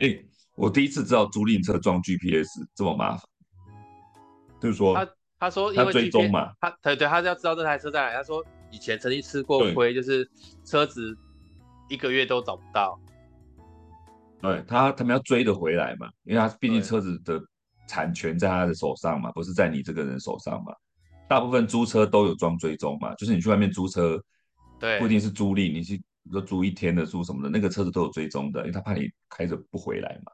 [0.00, 3.22] 哎、欸，我第一次知道租赁车装 GPS 这么麻烦，
[4.60, 8.12] 就是说他他说因为追踪嘛，他对对，他是要知道这台车在哪。
[8.12, 10.28] 他说以前曾经吃过亏，就是
[10.64, 11.16] 车子
[11.88, 12.98] 一个月都找不到。
[14.52, 17.40] 对他，他们要追得回来嘛，因为他毕竟车子的
[17.88, 20.72] 产权在他的手上嘛，不是在你这个人手上嘛。
[21.28, 24.22] 大部分租车都有装追踪嘛，就是你去外面租车，
[24.78, 26.02] 对，不一定是租赁，你去。
[26.28, 30.32] 比如说租一天的租什么的，那个车子都有追踪的，因为他怕你开着不回来嘛。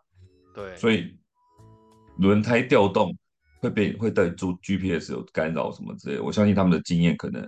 [0.54, 1.14] 对，所以
[2.16, 3.14] 轮胎调动
[3.60, 6.22] 会被会对租 GPS 有干扰什么之类的。
[6.22, 7.46] 我相信他们的经验可能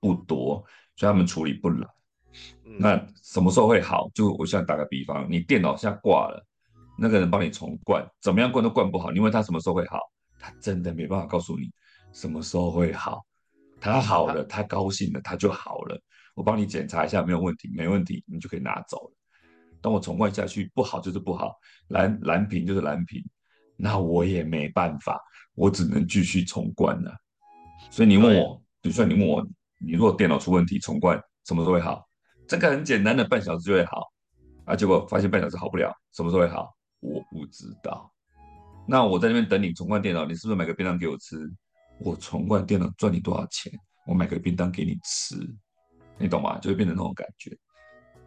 [0.00, 0.56] 不多，
[0.96, 1.86] 所以他们处理不来。
[2.66, 4.08] 嗯、那什么时候会好？
[4.14, 6.44] 就我现在打个比方，你电脑现在挂了，
[6.98, 9.98] 那个人帮你重灌，怎么样灌都灌不好，你问他什么时候会好？
[10.38, 11.70] 他真的没办法告诉你
[12.12, 13.24] 什么时候会好。
[13.80, 16.00] 他好了，他高兴了，他就好了。
[16.34, 19.12] 我帮你检查一下，没有问题，没问题，你就可以拿走了。
[19.80, 21.54] 当我重灌下去，不好就是不好，
[21.88, 23.22] 蓝蓝屏就是蓝屏，
[23.76, 25.20] 那我也没办法，
[25.54, 27.14] 我只能继续重灌了。
[27.90, 29.46] 所以你问我，比如说你问我，
[29.78, 32.06] 你如果电脑出问题，重灌什么时候会好？
[32.46, 34.12] 这个很简单的，半小时就会好。
[34.64, 36.74] 啊，结果发现半小时好不了，什么时候会好？
[37.00, 38.10] 我不知道。
[38.86, 41.36] 那我在那边等你重灌电脑，你是不是买个便当给我吃？
[42.00, 43.72] 我重灌电脑赚你多少钱？
[44.06, 45.36] 我买个便当给你吃。
[46.16, 46.58] 你懂吗？
[46.60, 47.50] 就会变成那种感觉，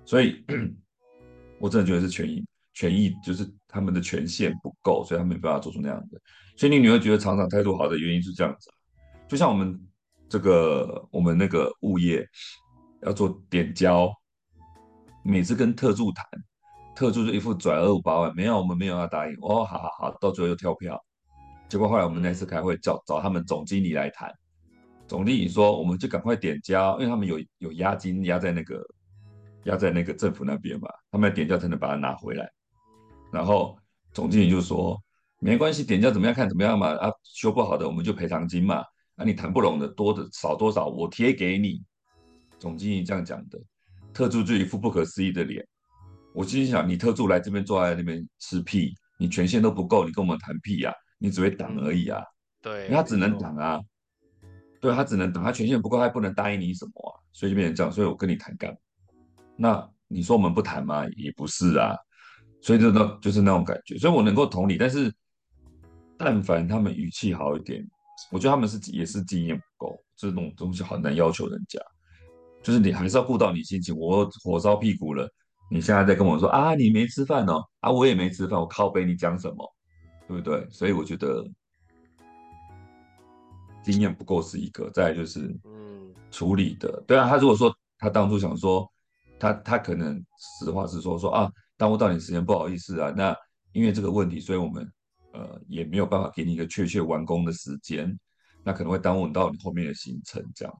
[0.03, 0.43] 所以，
[1.57, 6.19] 我真的觉得是权益权益就是他们的权限不够，所以他没办法做出那样的。
[6.57, 8.69] 所以你女儿觉得厂长态度好的原因是这样子，
[9.25, 9.79] 就像我们
[10.27, 12.27] 这个我们那个物业
[13.01, 14.11] 要做点交，
[15.23, 16.25] 每次跟特助谈，
[16.95, 19.33] 特助就一副拽二五八万，没有，我们没有要答应。
[19.41, 20.99] 哦，好好好，到最后又跳票。
[21.69, 24.33] 结果后来我们那次开会找找他们总经理来谈，
[25.07, 28.83] 总经理说我们就赶快点交，因为他们有有押金押在那个
[29.65, 32.49] 押在那个政府那边嘛，他们要点交才能把它拿回来。
[33.31, 33.77] 然后
[34.13, 35.01] 总经理就说。
[35.39, 38.83] 没关系，点交怎么样看怎么样嘛啊，修不好的我们就赔偿金嘛
[39.17, 41.79] 啊，你谈不拢的多的少多少我贴给你。
[42.59, 43.59] 总经理这样讲的，
[44.13, 45.65] 特助就一副不可思议的脸。
[46.33, 50.95] 我心想，你特助来这边坐在那边吃屁，你权限都不够，你跟我们谈屁呀、啊？
[51.17, 52.21] 你只会挡而已啊。
[52.61, 53.79] 对，他只能挡啊。
[54.79, 57.91] 对，他只能挡，他权限不够，他不能答应你什么啊，所以就变成这样。
[57.91, 58.77] 所以我跟你谈干嘛？
[59.55, 61.05] 那你说我们不谈吗？
[61.15, 61.95] 也不是啊。
[62.61, 65.13] 所以就那就是那种感觉，所以我能够同理，但是。
[66.19, 67.87] 但凡他们语气好一点，
[68.31, 71.79] 我觉得他们是也是经验不够，这种东西好难要求人家。
[72.67, 75.25] 就是你还是要顾到你心情，我火烧屁股了，
[75.71, 79.75] 你现在在跟我说啊，你没吃饭哦，啊，我也没吃饭，我靠背，你讲什么，
[80.27, 80.67] 对不对？
[80.69, 81.49] 所以我觉得
[83.81, 88.85] 经验不够是一个，再来就是嗯，处理的，对啊，他如果说他当初想说
[89.39, 90.21] 他他可能
[90.61, 93.33] 实话实说说啊，耽误到你时间，不好意思啊，那
[93.71, 94.85] 因为这个问题，所以我们。
[95.33, 98.17] 呃，也没有办法给你一个确切完工的时间，
[98.63, 100.73] 那可能会耽误到你后面的行程这样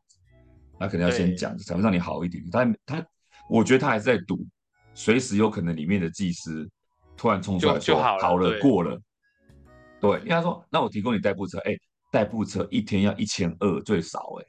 [0.78, 0.86] 子。
[0.86, 2.44] 那可能要先讲，才会让你好一点。
[2.52, 3.06] 他他，
[3.50, 4.46] 我觉得他还是在赌，
[4.94, 6.70] 随时有可能里面的技师
[7.16, 9.00] 突然冲出来说好了，过了。
[10.00, 11.76] 对，因为他说，那我提供你代步车，哎，
[12.12, 14.46] 代步车一天要一千二最少，哎，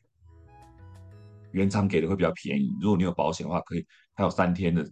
[1.53, 2.71] 原厂给的会比较便宜。
[2.81, 4.87] 如果你有保险的话，可以，还有三天的。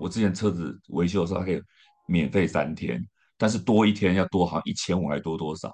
[0.00, 1.62] 我之前车子维修的时候，还可以
[2.08, 3.00] 免费三天。
[3.38, 5.72] 但是多一天要多好像一千五还多多少？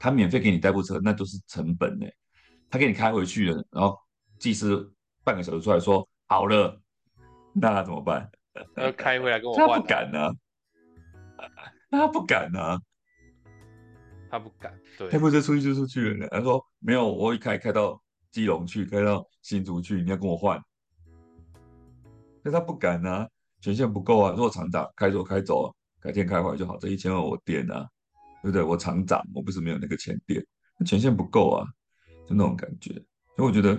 [0.00, 2.06] 他免费给你代步车，那都是成本呢。
[2.70, 3.98] 他给你开回去了，然后
[4.38, 4.90] 技师
[5.24, 6.80] 半个小时出来说好了，
[7.52, 8.30] 那他怎么办？
[8.74, 9.68] 他开回来跟我换？
[9.68, 10.34] 他不敢呢、啊，
[11.90, 12.80] 那他不敢呢、啊，
[14.30, 14.78] 他不敢。
[14.96, 16.28] 对，代步车出去就出去了。
[16.28, 20.60] 他说没有，我一开开到基隆去，开到新竹去，你要跟我换。
[22.42, 23.28] 那他不敢呢、啊，
[23.60, 24.30] 权限不够啊。
[24.30, 25.74] 如果厂长开走开走。
[26.00, 27.84] 改天开回来就好，这一千二我垫啊，
[28.40, 28.62] 对不对？
[28.62, 30.40] 我厂长，我不是没有那个钱垫，
[30.78, 31.66] 那权限不够啊，
[32.24, 32.92] 就那种感觉。
[33.34, 33.74] 所以我觉得，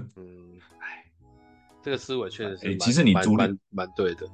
[1.82, 4.28] 这个思维确实是，哎，其实你租赁蛮对的。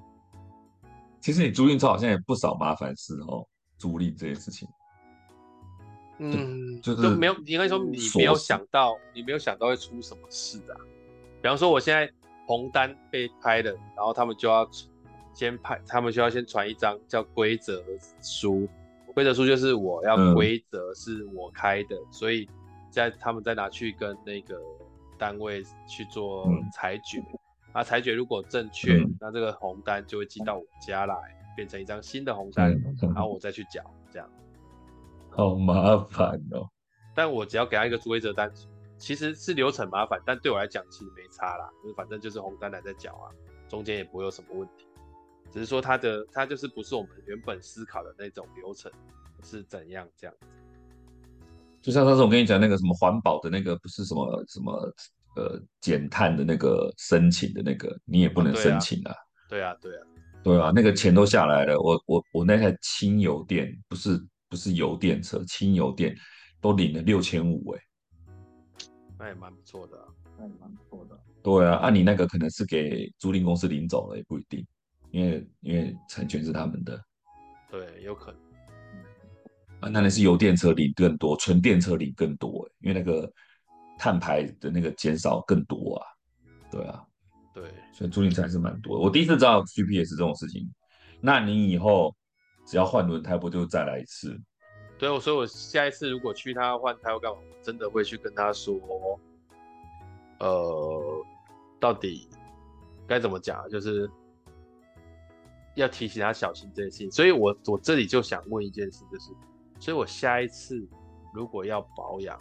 [1.20, 3.46] 其实你租赁车好像也不少麻烦事哦，
[3.78, 4.68] 租赁这些事情。
[6.20, 10.76] 嗯，就是没有，应该说你没有想到，你没有想到会出什么事啊。
[11.42, 12.12] 比方说，我现在
[12.48, 14.70] 红单被拍了，然后他们就要。
[15.34, 17.84] 先拍他们就要先传一张叫规则
[18.22, 18.66] 书，
[19.14, 22.48] 规则书就是我要规则是我开的，嗯、所以
[22.90, 24.58] 在他们再拿去跟那个
[25.18, 27.35] 单位去做裁决，嗯、
[27.76, 31.14] 啊裁决如果正确，嗯、那这个红单就会寄到我家来，
[31.58, 34.30] 变成一张新的红单，嗯、然后我再去缴，这样。
[35.30, 36.66] 好麻烦哦。
[37.14, 38.50] 但我只要给他一个规则单，
[38.98, 43.28] 其实是流程麻烦，但对我来讲其实没差啦，就是反正就是红单来再缴啊，
[43.68, 44.88] 中间也不会有什么问题。
[45.52, 48.90] 只是说他的他就是不是我们原本思考的那种流程
[49.44, 50.48] 是怎样这样子，
[51.82, 54.94] 就像上次我跟你讲那个什么环保的那个不是什么什么
[55.36, 59.14] 呃减碳的那个申请的那个你也不能申请啊，
[59.50, 60.02] 对啊对啊
[60.44, 64.20] 对啊，那个钱都下来了，我我我那台轻油电不是
[64.50, 66.16] 不是油电车轻油电
[66.62, 67.82] 都领了六千五哎，
[69.20, 69.98] 那也蛮不错的，
[70.38, 74.66] 那也蛮不错的，对啊，按、啊、你那个可能是给租赁公司领走了也不一定。
[75.12, 77.02] 因为因为产权是他们的，
[77.72, 78.42] 对，有可能。
[79.80, 83.32] 啊，那你是油电车领更多，纯电车领更多，因为那个
[83.98, 86.08] 碳排的那个减少更多啊。
[86.72, 87.06] 对啊，
[87.54, 89.04] 对，所以租赁车还是蛮多的。
[89.04, 90.70] 我第一次知道 GPS 这种事情，
[91.22, 92.16] 那你以后
[92.66, 94.40] 只要换轮胎，不就再来一次？
[94.98, 97.38] 对，我所以我下一次如果去他换胎，要干嘛？
[97.62, 98.80] 真的会去跟他说，
[100.40, 101.26] 呃，
[101.80, 102.28] 到底
[103.08, 103.68] 该怎么讲？
[103.70, 104.10] 就是。
[105.76, 109.32] 要提醒他小心这件事情，所以我我这里就想问一件事，就是，
[109.78, 110.88] 所以我下一次
[111.34, 112.40] 如果要保养，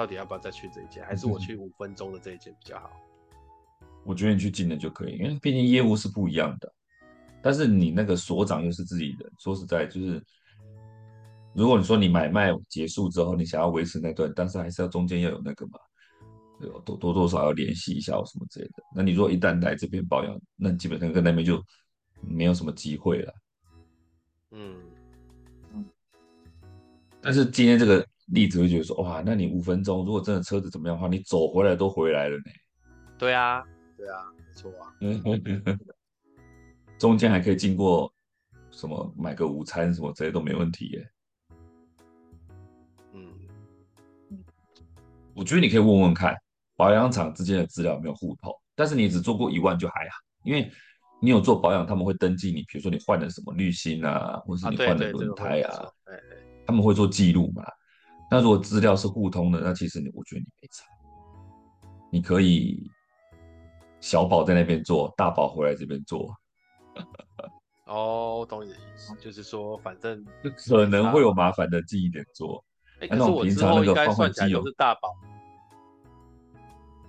[0.00, 2.90] 到底要不要再去这一间，还是我去五分钟的这一间比较好？
[4.02, 6.72] 我觉得你去近的就可以，因为毕竟业务是不一样的。
[7.42, 10.24] 但是你那个所长又是自己人，说实在，就是
[11.52, 15.78] 如果你说你买卖结束之后，你想要维持那段，但是还是要中间要有那个嘛，
[16.62, 18.82] 有多多多少要联系一下或什么之类的。
[18.96, 21.62] 那你如果一旦来这边保养，那基本上跟那边就。
[22.22, 23.34] 没有什么机会了，
[24.50, 24.76] 嗯
[25.72, 25.86] 嗯。
[27.18, 32.44] 但是今天这个例子会觉得说，哇，那你五分钟如果真的车子怎么样的话，你走回来都回来了呢。
[33.18, 33.62] 对啊，
[33.96, 34.94] 对啊，没错啊。
[35.00, 35.78] 嗯，
[36.98, 38.12] 中间还可以经过
[38.70, 41.10] 什么买个午餐什么这些都没问题耶。
[43.12, 43.32] 嗯，
[45.34, 46.36] 我觉得你可以问问看
[46.76, 50.70] 保养厂之间的资料有没有互通，但是你只做过一万就还好，因为
[51.20, 55.84] 你有做保养，他们会登记你，比如说你换了什么滤芯啊，或者是你换了轮胎啊，
[56.64, 57.64] 他们会做记录嘛。
[58.30, 60.84] 那如果资料是互通的，那其实你我觉得你没差，
[62.12, 62.88] 你可以
[64.00, 66.32] 小宝在那边做，大宝回来这边做。
[67.86, 70.24] 哦，我懂你的意思，就是说反正
[70.68, 72.64] 可能会有麻烦的近一点做。
[73.00, 75.12] 哎、欸，可是我之后应该算起来都是大宝。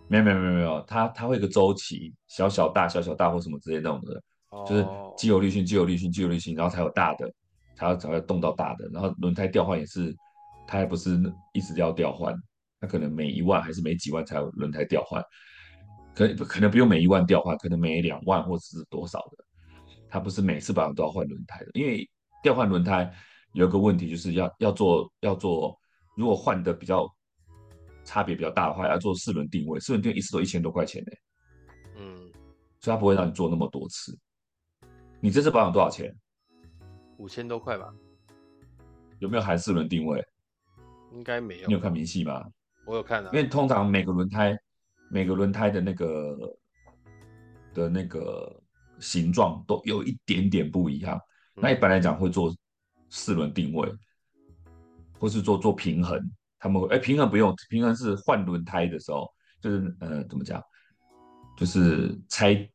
[0.07, 7.31] 没有没有没有没有，它它会有个周期，小小大小小大或什么之类那种的，哦、就是机油滤芯机油滤芯机油滤芯，然后才有大的，
[7.75, 10.17] 才要才会动到大的，然后轮胎调换也是。
[10.71, 12.33] 它还不是一直要调换，
[12.79, 15.21] 它可能每一万还是每几万才有轮胎调换，
[16.15, 19.43] 可可能不用每一万调换，可能每两万或者是多少的，
[20.07, 22.09] 它不是每次保养都要换轮胎的，因为
[22.41, 23.13] 调换轮胎
[23.51, 25.77] 有一个问题就是要要做要做，
[26.15, 27.05] 如果换的比较
[28.05, 31.11] 差别比较大的话，要做四轮定位，四轮定位一次都一千多块钱呢，
[31.97, 32.31] 嗯，
[32.79, 34.17] 所以它不会让你做那么多次。
[35.19, 36.15] 你这次保养多少钱？
[37.17, 37.93] 五千多块吧。
[39.19, 40.25] 有没有含四轮定位？
[41.13, 41.67] 应该没有。
[41.67, 42.43] 你有看明细吗？
[42.85, 43.29] 我有看啊。
[43.33, 44.57] 因为通常每个轮胎，
[45.09, 46.37] 每个轮胎的那个
[47.73, 48.61] 的那个
[48.99, 51.17] 形状都有一点点不一样。
[51.55, 52.55] 嗯、那一般来讲会做
[53.09, 53.91] 四轮定位，
[55.19, 56.19] 或是做做平衡。
[56.57, 59.29] 他们会哎、欸，平衡不用，平衡是换轮胎的时候，
[59.61, 60.61] 就是呃怎么讲，
[61.57, 62.69] 就是拆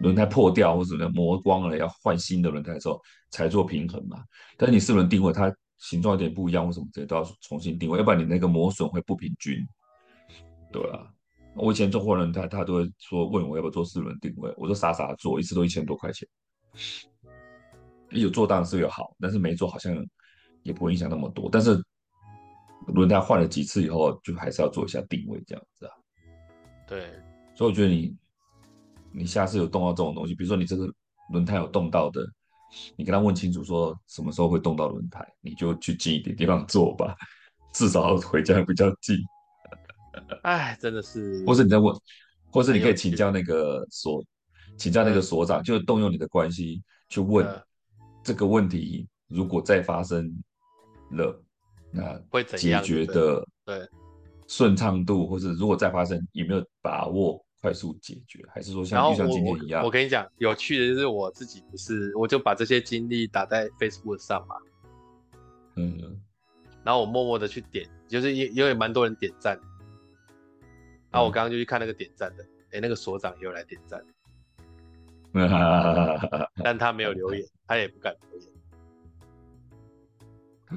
[0.00, 3.00] 轮胎破掉或者磨光了要换新的轮胎的时候
[3.30, 4.22] 才做平衡嘛。
[4.56, 5.52] 但是你四轮定位它。
[5.80, 9.66] 形状有点不一样，或什么这些都要重新定位，要不然你那个磨损会不平均。
[10.70, 11.10] 对啊，
[11.56, 16.28] 我以前做货轮胎，他都会说问我要不要做四轮定位，我说傻傻的做，一次都一千多块钱。
[18.10, 19.94] 有做当然是有好，但是没做好像
[20.62, 21.48] 也不会影响那么多。
[21.50, 21.82] 但是
[22.88, 25.92] 轮胎换了几次以后，就还是要做一下定位这样子啊。
[26.86, 27.10] 对，
[27.54, 28.14] 所以我觉得你
[29.12, 30.86] 你下次有动到这种东西，比如说你这个
[31.32, 32.22] 轮胎有动到的。
[32.96, 37.16] 你跟他问清楚，说什么时候会动到轮胎，你就去近一点地方坐吧，
[37.72, 39.16] 至少回家比较近。
[40.42, 41.44] 哎，真的是。
[41.46, 41.94] 或是你在问，
[42.50, 44.22] 或是你可以请教那个所，
[44.76, 47.46] 请教那个所长，就动用你的关系去问
[48.22, 50.32] 这个问题，如果再发生
[51.10, 51.42] 了，
[51.90, 53.88] 那会怎样解决的对
[54.46, 57.44] 顺畅度，或是如果再发生有没有把握？
[57.60, 59.82] 快速解决，还是说像就像今天一样？
[59.82, 64.56] 我，我跟你讲，有趣的就是我自己不是，我就把这些经历打在 Facebook 上嘛。
[65.76, 66.18] 嗯，
[66.82, 69.60] 然后我默默的去点，就是也也有蛮多人点赞。
[71.10, 72.42] 然后我刚刚就去看那个点赞的，
[72.72, 74.02] 哎、嗯，那个所长也有来点赞。
[76.64, 78.48] 但他没有留言，他也不敢留言。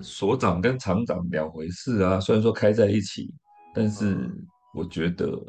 [0.03, 3.33] 所长跟厂长两回事啊，虽然说开在一起，
[3.73, 4.29] 但是
[4.73, 5.41] 我觉得。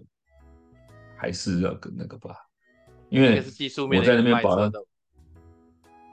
[1.25, 2.37] 还是要跟那个吧，
[3.09, 3.43] 因为
[3.99, 4.71] 我在那边保养，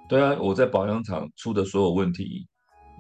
[0.08, 2.48] 对啊，我在保养厂出的所有问题，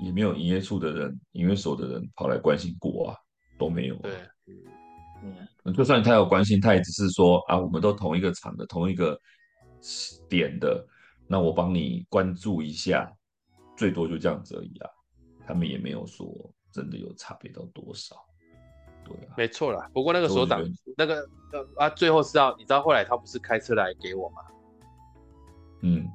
[0.03, 3.17] 也没有营业处的人、营业所的人跑来关心过啊，
[3.57, 3.95] 都没有。
[3.99, 4.11] 对，
[5.23, 9.17] 嗯，就算他有关心，他也只是说啊，我们都同一个厂的、同一个
[10.27, 10.85] 点的，
[11.27, 13.09] 那我帮你关注一下，
[13.77, 14.89] 最多就这样子而已啊，
[15.47, 16.27] 他们也没有说
[16.73, 18.17] 真的有差别到多少。
[19.13, 20.61] 啊、没错啦，不过那个所长，
[20.97, 21.27] 那个
[21.77, 24.41] 啊，最后是要你知道后来他不是开车来给我吗？
[25.81, 26.07] 嗯，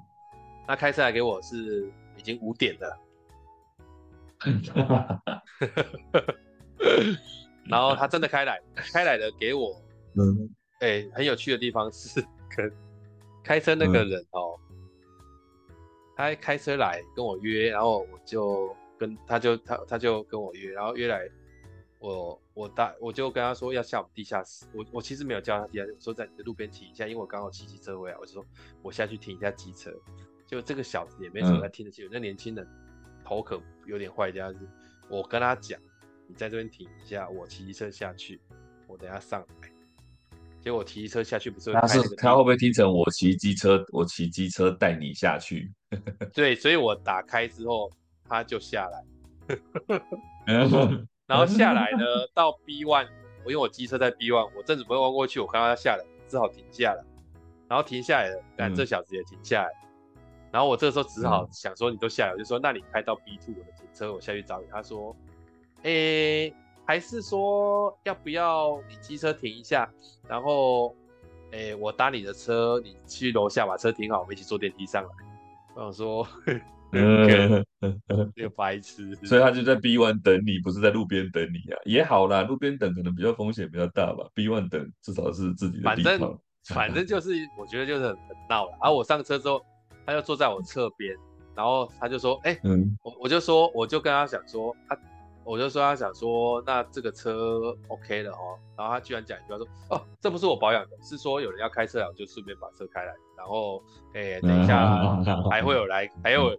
[0.66, 2.98] 那开车来给我是已经五点了，
[7.64, 9.80] 然后他真的开来，开来了给我，
[10.14, 10.48] 嗯，
[10.80, 12.20] 哎、欸，很有趣的地方是
[12.56, 12.72] 跟
[13.42, 14.58] 开车那个人哦，
[15.68, 15.74] 嗯、
[16.16, 21.26] 他开车来跟我约，然后我就跟他就他他就跟我约，然后约来。
[21.98, 28.42] 我我大我就跟他说要下我们地下室，我我其实没有叫他地下室，我说在你的路边停一下，因为我刚好骑机车回来，我就说
[28.82, 29.92] 我下去停一下机车。
[30.46, 32.66] 就这个小子也没什么在听得清楚，那、嗯、年轻人
[33.24, 34.50] 头可有点坏掉。
[34.52, 34.68] 就是
[35.10, 35.78] 我跟他讲，
[36.26, 38.40] 你在这边停一下，我骑机车下去，
[38.86, 39.68] 我等下上来。
[40.60, 41.72] 结果我骑机车下去不是？
[41.74, 45.70] 他是他会不会听成我骑机车，我骑机车带你下去？
[46.32, 47.90] 对，所以我打开之后
[48.24, 49.04] 他就下来。
[51.26, 52.04] 然后下来呢，
[52.34, 53.08] 到 B one，
[53.44, 57.04] 我因为我机车在 B one，我正准备弯过去，我看到他下来，只好停下来。
[57.68, 59.68] 然后停下来了，但这小子也停下来。
[60.14, 60.22] 嗯、
[60.52, 64.66] 然后我这个时候只好想说，你都下来，我就说，那你开到 B two 我的停车，我下去找你。
[64.70, 65.16] 他说，
[65.82, 66.54] 诶、欸，
[66.84, 69.90] 还是说要不要你机车停一下，
[70.28, 70.94] 然后，
[71.50, 75.10] 诶、欸，我搭你的车，你去楼下把车停好，我们一起坐电梯上来。
[75.74, 76.24] 我想说，
[76.92, 77.64] 嗯，
[78.34, 81.78] 那个白痴，所以他就在 B one 等你，不是在路边等你啊？
[81.84, 84.28] 也好啦，路边等可能比较风险比较大吧。
[84.34, 86.18] B one 等至少是自己的地方。
[86.18, 88.70] 反正反正就是，我觉得就是很很闹了。
[88.80, 89.60] 然后我上车之后。
[90.08, 91.16] 他就坐在我侧边，
[91.52, 94.96] 然后他就说：“哎、欸，嗯，我我就说，我就跟他讲说，他，
[95.46, 98.58] 我就说他想说，那这个车 OK 了哦。
[98.76, 103.14] 然后他居然讲一句话说：哦，这不是我保养的，是说有人要开车了，我就顺便把车开来。
[103.36, 103.80] 然后，
[104.12, 105.16] 哎、欸，等一下
[105.48, 106.58] 还会有来，还有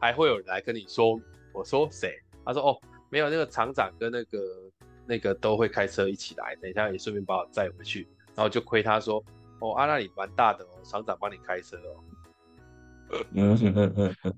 [0.00, 1.20] 还会有人来跟你说。
[1.52, 2.16] 我说谁？
[2.44, 2.78] 他说：哦，
[3.10, 4.38] 没有，那个厂长跟那个
[5.06, 8.06] 那个都会开车一起来，等一下也顺便把我载回去。
[8.36, 9.20] 然后就亏他说：
[9.58, 12.04] 哦，啊，那里蛮大的哦，厂长帮你开车哦。”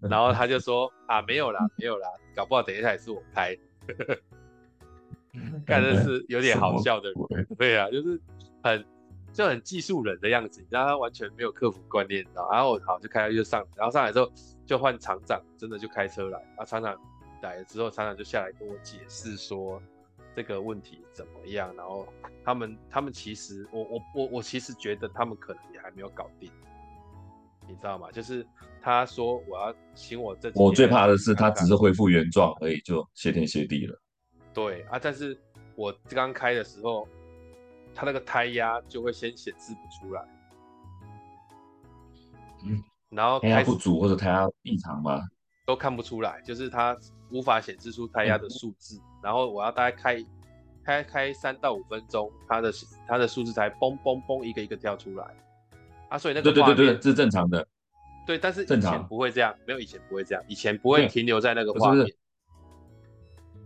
[0.09, 3.55] 然后他就说啊，没有啦，没有啦，搞不好等一下也是我开，
[5.67, 8.21] 看的是有点好笑的人，对啊，就是
[8.63, 8.85] 很
[9.33, 14.31] 就很技术人的样子，然后他完全没有客服观念，然后我好就开下去就上，然后上来之后
[14.67, 16.97] 就换厂长，真的就开车来，啊，厂长
[17.43, 19.81] 来了之后，厂长就下来跟我解释说
[20.35, 22.07] 这个问题怎么样，然后
[22.45, 26.51] 他们他们其实我我我我其实觉得他们可能也还没有搞定。
[27.71, 28.11] 你知道吗？
[28.11, 28.47] 就是
[28.83, 33.97] 他说我要请我这，我最怕的是他只是恢复原状而已，就谢天谢地了。
[34.53, 35.39] 对啊，但是
[35.77, 37.07] 我刚开的时候，
[37.95, 40.23] 他那个胎压就会先显示不出来。
[42.65, 45.21] 嗯，然后胎压不足或者胎压异常吗？
[45.67, 46.97] 都看不出来，就是它
[47.31, 48.97] 无法显示出胎压的数字。
[48.97, 50.25] 嗯、然后我要大概开
[50.85, 52.73] 开开三到五分钟，它的
[53.07, 55.25] 它的数字才嘣嘣嘣一个一个跳出来。
[56.11, 57.67] 啊，所以那个对对对是正常的。
[58.27, 62.07] 对，但是以前不会这样，没有以前不会这样，以前不会停留在那个画面。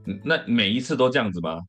[0.07, 1.61] 嗯，那每一次都这样子吗？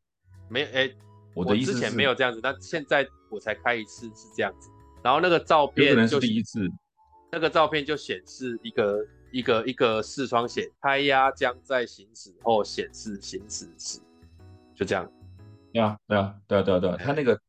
[0.48, 0.90] 没有，哎，
[1.34, 4.70] 我的意思之前没有这样子，但现在我才开一次是这样子。
[5.02, 6.70] 然后那个照片就，可能是第一次，
[7.32, 14.00] 那个照片就显示一个一个一个视窗写胎压将在行驶后显示行驶时，
[14.76, 15.10] 就这样。
[15.74, 17.40] 对啊，对啊，对啊，对啊，对啊，它那个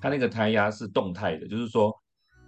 [0.00, 1.94] 它那个胎压是动态的，就是说。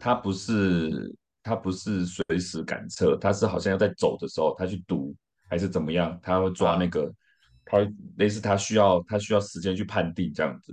[0.01, 5.15] 它不是，它不是随时感测，它是好像要在走的时候，它去读
[5.49, 7.13] 还是怎么样，它会抓那个，
[7.65, 7.79] 它
[8.17, 10.73] 类似它需要，它需要时间去判定这样子，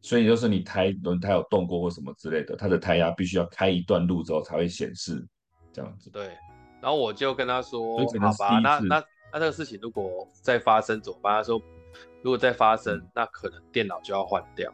[0.00, 5.26] 所以就是你胎轮胎有动过或什么之类的，它的胎压必须要开一段路之后才会显示
[5.72, 6.10] 这样子。
[6.10, 6.26] 对，
[6.80, 11.34] 然后我就跟他说，好吧，那那那这个事情如果再发生怎么办？
[11.34, 11.60] 他说，
[12.22, 14.72] 如果再发生，嗯、那可能电脑就要换掉。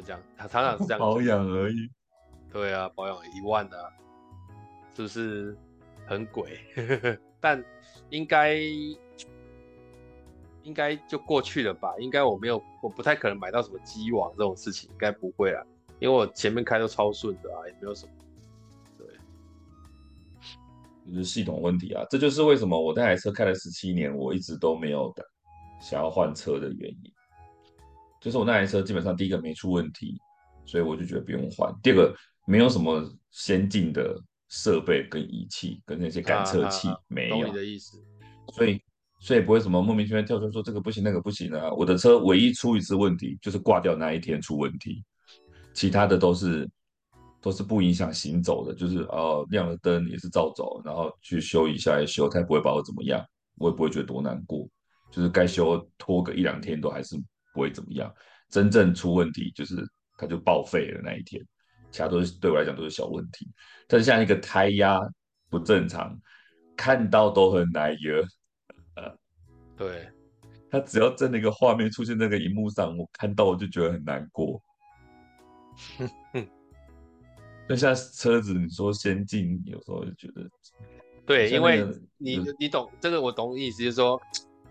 [0.00, 1.90] 就这样，他常常是这样 保养而已。
[2.52, 3.90] 对啊，保养一万啊，
[4.94, 5.56] 是不是
[6.06, 6.58] 很鬼？
[7.40, 7.62] 但
[8.10, 8.54] 应该
[10.62, 11.94] 应该就过去了吧？
[11.98, 15.64] 应该我没有，我不太可能买到什么机王这种事情，应该不会啦，
[15.98, 18.12] 因为我前面开都超顺的啊，也没有什么。
[18.96, 19.06] 对，
[21.12, 25.24] 就是系统问题啊，这就是为什么我那台车开了十七年，我一直都没有的
[25.80, 27.12] 想要换车的原因。
[28.20, 30.16] 就是我那台车基本上第一个没出问题，
[30.64, 31.72] 所以我就觉得不用换。
[31.82, 32.14] 第二个
[32.46, 37.40] 没有什么先进的设备跟仪器跟那些感测器没有。
[37.40, 37.96] 懂你的意思。
[38.54, 38.80] 所以
[39.20, 41.72] 所以不会什么莫名其妙跳出来说这个不行那个不行啊。
[41.72, 45.04] 我的车唯一出一次问题就是挂掉那一天出问题，
[45.72, 46.68] 其他的都是
[47.40, 53.24] 都是不影响行走的，就是哦亮了灯也是照走，然后去修一下也修，他也不会把我怎么样，
[53.56, 54.68] 我也不会觉得多难过，
[55.10, 57.16] 就是该修拖个一两天都还是。
[57.58, 58.14] 不会怎么样，
[58.48, 59.74] 真正出问题就是
[60.16, 61.44] 它就报废了那一天，
[61.90, 63.50] 其他都是对我来讲都是小问题。
[63.88, 65.00] 但是像一个胎压
[65.50, 66.16] 不正常，
[66.76, 67.90] 看到都很难
[68.94, 69.18] 呃。
[69.76, 70.08] 对，
[70.70, 74.62] 它只要真的一个画面出现在那个荧幕上，我看到我就觉得很难过。
[77.68, 80.48] 那像车子，你说先进，有时候就觉得，
[81.26, 81.84] 对，因为
[82.18, 84.20] 你你懂这个，我懂意思，就是说，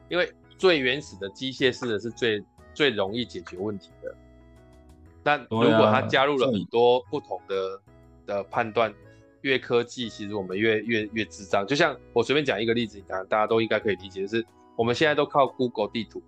[0.09, 2.41] 因为最原始的机械式的是最。
[2.77, 4.15] 最容易解决问题的，
[5.23, 7.81] 但如果他加入了很多不同的、啊、
[8.27, 8.93] 的判断，
[9.41, 11.65] 越科技其实我们越越越智障。
[11.65, 16.21] 就像我随便讲一个例子，你看大家都应该可以理解，就是我们现在都靠 Google 地图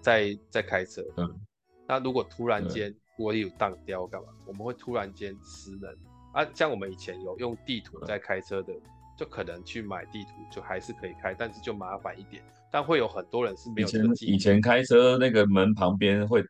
[0.00, 1.04] 在在开车。
[1.16, 1.40] 嗯。
[1.88, 4.28] 那如果突然间 Google 地图当掉干嘛？
[4.46, 5.92] 我们会突然间失能
[6.32, 6.48] 啊！
[6.54, 8.72] 像我们以前有用地图在开车的，
[9.20, 12.42] 就可能去买地图，就还是可以开，但是就麻烦一点。
[12.72, 14.34] 但会有很多人是没有这个技能。
[14.34, 16.42] 以前开车那个门旁边会，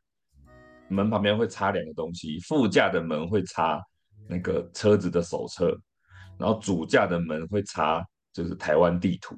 [0.87, 3.83] 门旁边会插两个东西，副驾的门会插，
[4.29, 5.77] 那个车子的手册，
[6.39, 9.37] 然后主驾的门会插就是台湾地图，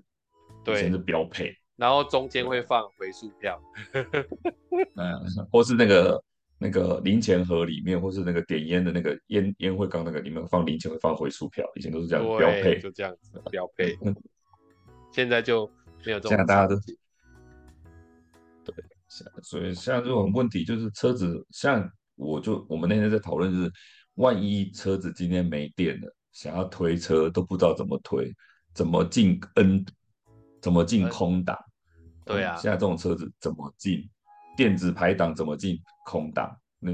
[0.62, 1.56] 对，以前是标配。
[1.76, 3.58] 然后中间会放回数票，
[3.94, 6.22] 嗯，或是那个
[6.62, 13.98] 那个零钱盒里面，或是那个点烟的那个烟烟灰缸那个里面放零钱会放回数票，以前都是这样标配，就这样子标配。
[15.12, 15.68] 现在就
[16.06, 16.76] 没有这种，现在大家都
[18.64, 18.74] 对，
[19.42, 23.72] 所以像这种问题就是车子，像我就我们那天在讨论就是，
[24.14, 28.32] 万一车子今天没电了，想要推车都不知道怎么推，
[28.72, 29.84] 怎么进 N。
[30.62, 31.58] 怎么进空档？
[32.24, 34.08] 对啊，现在这种车子怎么进？
[34.56, 36.54] 电子排档怎么进空档？
[36.78, 36.92] 那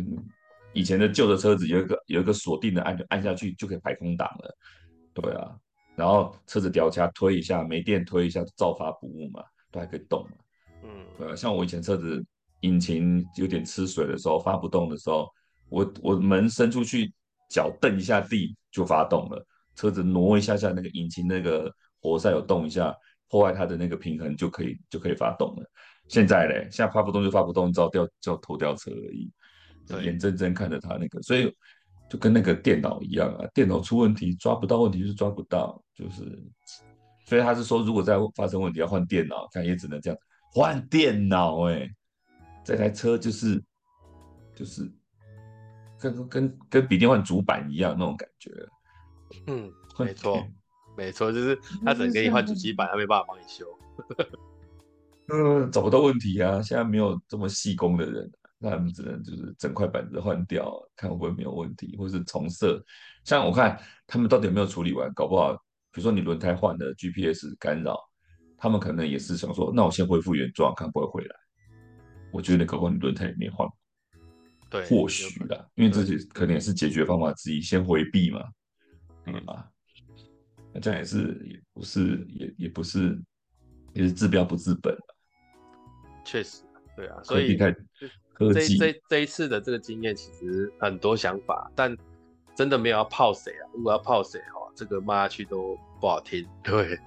[0.72, 4.56] 以前的旧的车子有一个有一个锁定的按钮，按下去就可以排空档了。
[5.14, 5.56] 对啊，
[5.96, 10.36] 然后车子掉卡推一下，没电推一下照发不误嘛，都还可以动嘛。
[10.84, 12.24] 嗯，对啊，像我以前车子
[12.60, 15.28] 引擎有点吃水的时候，发不动的时候，
[15.68, 17.12] 我我门伸出去，
[17.50, 19.44] 脚蹬一下地就发动了，
[19.74, 22.94] 车子挪一下下，那个引擎那个活塞有动一下。
[23.30, 25.70] 破坏它的那个平衡就可以就可以发动了。
[26.08, 29.30] 现在嘞，现在发不动就发不动，照掉就拖吊车而已。
[30.02, 31.54] 眼睁睁看着他那个，所以
[32.10, 36.42] 就跟那个电脑一样啊，电脑出问题抓不到问题就是抓不到，就是。
[37.26, 40.18] 所以他是说，如果再发生问题要换电脑，看也只能这样
[40.50, 41.88] 换电脑哎。
[42.64, 43.62] 这台车就是
[44.54, 44.90] 就是
[45.98, 48.50] 跟跟跟笔电换主板一样那种感觉。
[49.46, 50.42] 嗯，没错。
[50.96, 53.66] 没错，就是他只能给你换主机板，他没办法帮你修。
[55.30, 56.62] 嗯，找不到问题啊！
[56.62, 62.82] 现在没有这么细工的人，那他们只能就是整块板子换掉，看会不会没有问题，或是重设。
[63.24, 65.52] 像我看他们到底有没有处理完，搞不好，
[65.92, 67.98] 比如说你轮胎换了 GPS 干扰，
[68.56, 71.36] 他们可能也是想说，那我先恢复原状，看不会回来。
[72.32, 73.68] 我觉得搞不好你轮胎也没换，
[74.70, 78.42] 对，或许啦，因为这些可能也是解决方法之一，先回避嘛，
[79.26, 79.68] 嗯啊。
[80.72, 83.18] 那这样也是，也不是，也也不是，
[83.92, 84.96] 也是治标不治本。
[86.28, 86.62] 确实，
[86.94, 87.72] 对啊，所以这
[88.76, 91.96] 这这一次的这个经验，其实很多想法，但
[92.54, 93.64] 真的没有要泡谁啊。
[93.72, 96.46] 如果要泡谁哦，这个骂下去都不好听。
[96.62, 96.98] 对，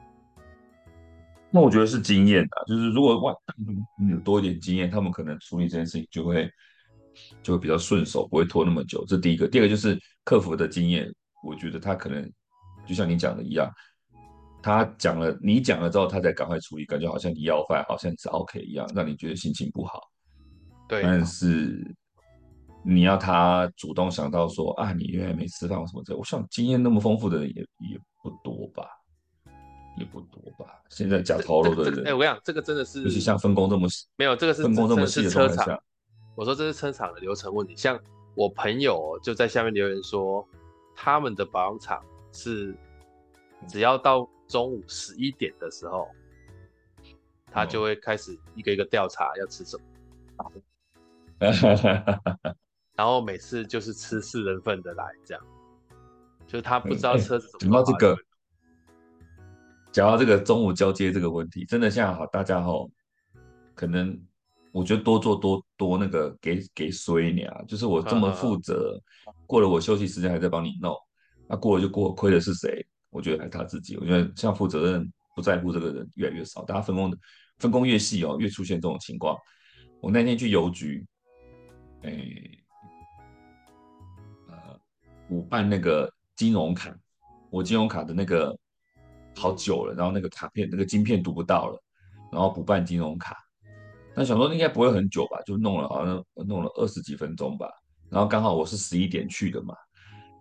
[1.51, 3.35] 那我觉得是经验啊，就是如果万
[4.09, 6.51] 有多一点经验，他们可能处理这件事情就会
[7.43, 9.05] 就会比较顺手，不会拖那么久。
[9.05, 11.13] 这第一个，第二个就是客服的经验，
[11.43, 12.27] 我觉得他可能。
[12.83, 13.71] 就像你讲的一样，
[14.61, 20.01] 他讲了，你讲了之后，他才赶快处理，感觉好像你要饭，好像是 OK 一样，让你觉得心情不好。
[20.87, 21.83] 对，但是
[22.83, 28.85] 你要他主动想到说啊，你原来没吃饭什么的，我想经验那么丰富的人也也不多吧，
[29.97, 30.65] 也不多吧。
[30.89, 35.79] 现在假头颅的人，哎、我跟你讲，这个真的是，就是像分工这么细，没有这个是分工这么细的车厂。
[36.35, 37.75] 我说这是车厂的流程问题。
[37.75, 37.99] 像
[38.35, 40.47] 我朋友就在下面留言说，
[40.95, 42.01] 他们的保养厂。
[42.33, 42.73] 是，
[43.67, 46.09] 只要到中午十一点的时候，
[47.49, 50.51] 他就会开始一个一个调查要吃什么，
[52.93, 55.41] 然后每次就是吃四人份的来这样，
[56.45, 57.71] 就是他不知道车子怎么。
[57.71, 58.17] 讲、欸、到这个，
[59.93, 62.89] 讲到这个中午交接这个问题，真的现在好，大家好，
[63.73, 64.21] 可能
[64.73, 69.01] 我觉得多做多多那个给给衰你啊，就是我这么负责，
[69.47, 70.93] 过了我休息时间还在帮你弄。
[71.47, 72.85] 那、啊、过了就过，亏的是谁？
[73.11, 73.95] 我觉得还是他自己。
[73.97, 77.15] 我觉得像负责任、不在乎这个人越来越少，大家分工
[77.59, 79.37] 分工越细哦，越出现这种情况。
[79.99, 81.05] 我那天去邮局，
[82.03, 82.11] 哎、
[84.47, 84.79] 呃，
[85.27, 86.91] 补办那个金融卡，
[87.49, 88.57] 我金融卡的那个
[89.35, 91.79] 好久了，然后那个卡片那个晶片读不到了，
[92.31, 93.37] 然后补办金融卡，
[94.15, 97.69] 那想说应该不会很久吧，就弄了好像弄了二十几分钟吧，
[98.09, 99.75] 然后刚好我是十一点去的嘛，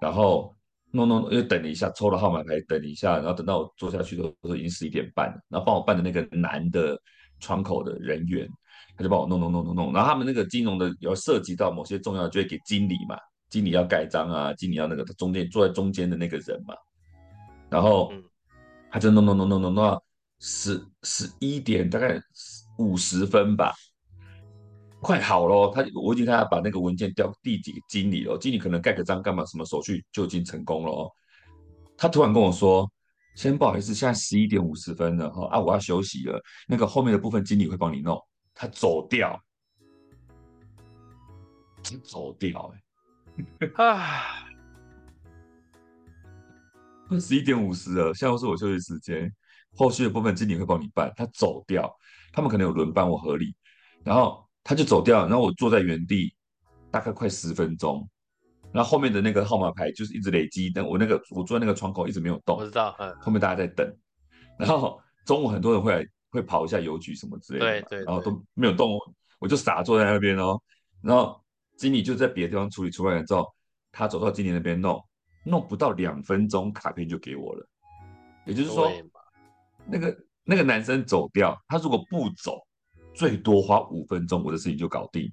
[0.01, 0.55] 然后。
[0.93, 5.41] 弄弄又等了一下，抽了号码牌，等了一下，然后等到我坐下去的时候，已经十一点半了。
[5.49, 7.01] 然后帮我办的那个男的
[7.39, 8.49] 窗口的人员，
[8.97, 9.93] 他就帮我弄弄弄弄弄。
[9.93, 13.17] 然后他们那个金融的有涉及到某些重要，就会给经理嘛，
[13.49, 16.75] 经理要盖章啊，经理要那个他中间坐在中间的那个人嘛。
[17.69, 18.13] 然后
[18.91, 20.03] 他就弄弄弄弄弄弄到
[20.41, 22.21] 十十一点，大概
[22.79, 23.73] 五十分吧。
[25.03, 31.11] 快好了，他我已经看他把那个文件调递给经理了，经理可能盖个章干嘛，什么手续就已经成功了哦。
[31.97, 32.87] 他突然跟我说
[33.35, 36.39] ：“先不好意思，现在十一点五十分了哈，啊，我要休息了。
[36.69, 38.23] 那个后面的部分经理会帮你弄。”
[38.55, 39.43] 他走掉，
[42.05, 42.71] 走掉，
[43.59, 44.45] 哎，啊，
[47.19, 49.35] 十一点五十了，现在是我休息时间，
[49.75, 51.11] 后续的部分经理会帮你办。
[51.17, 51.91] 他走掉，
[52.35, 53.57] 他们可能有轮班，我合理，
[54.05, 54.47] 然后。
[54.63, 56.35] 他就走掉，然后我坐在原地，
[56.91, 58.09] 大概快十分钟，
[58.73, 62.59] 然后后面的那个号码牌就是一直累积，但我那个我坐在那个窗口一直没有动。
[62.59, 63.15] 我知道，嗯。
[63.21, 63.97] 后面大家在等，
[64.59, 68.99] 然后中午很多人会来会跑一下邮局什么之类的，对，对对，然后都没有动，
[69.39, 70.61] 我就傻坐在那边哦。
[71.03, 71.43] 然后
[71.77, 73.47] 经理就在别的地方处理出来了之后，
[73.91, 75.03] 他走到经理那边弄，
[75.45, 77.67] 弄不到两分钟，卡片就给我了。
[78.47, 78.91] 也就是说，
[79.87, 82.61] 那个那个男生走掉，他如果不走，
[83.15, 85.31] 最多花五分钟，我的事情就搞定。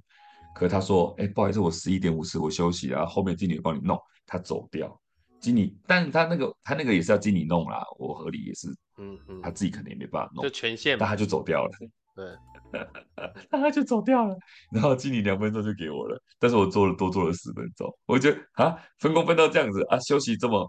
[0.55, 4.99] 可是他说：“哎，不好意思，我十一点五十我休息，然后后面经理帮你弄。”他走掉，
[5.39, 8.67] 经理，但他那个他那个也是要经理弄啦，我合理也是，
[8.97, 11.71] 嗯嗯，他自己肯定也没办法弄，就权限，但他就走掉了。
[12.13, 12.35] 对，
[13.49, 14.35] 那他就走掉了，
[14.71, 20.67] 然后经理两分钟就给我了，但是我做了多做了十分钟，我觉得啊，分工分到这样子啊，休息这么，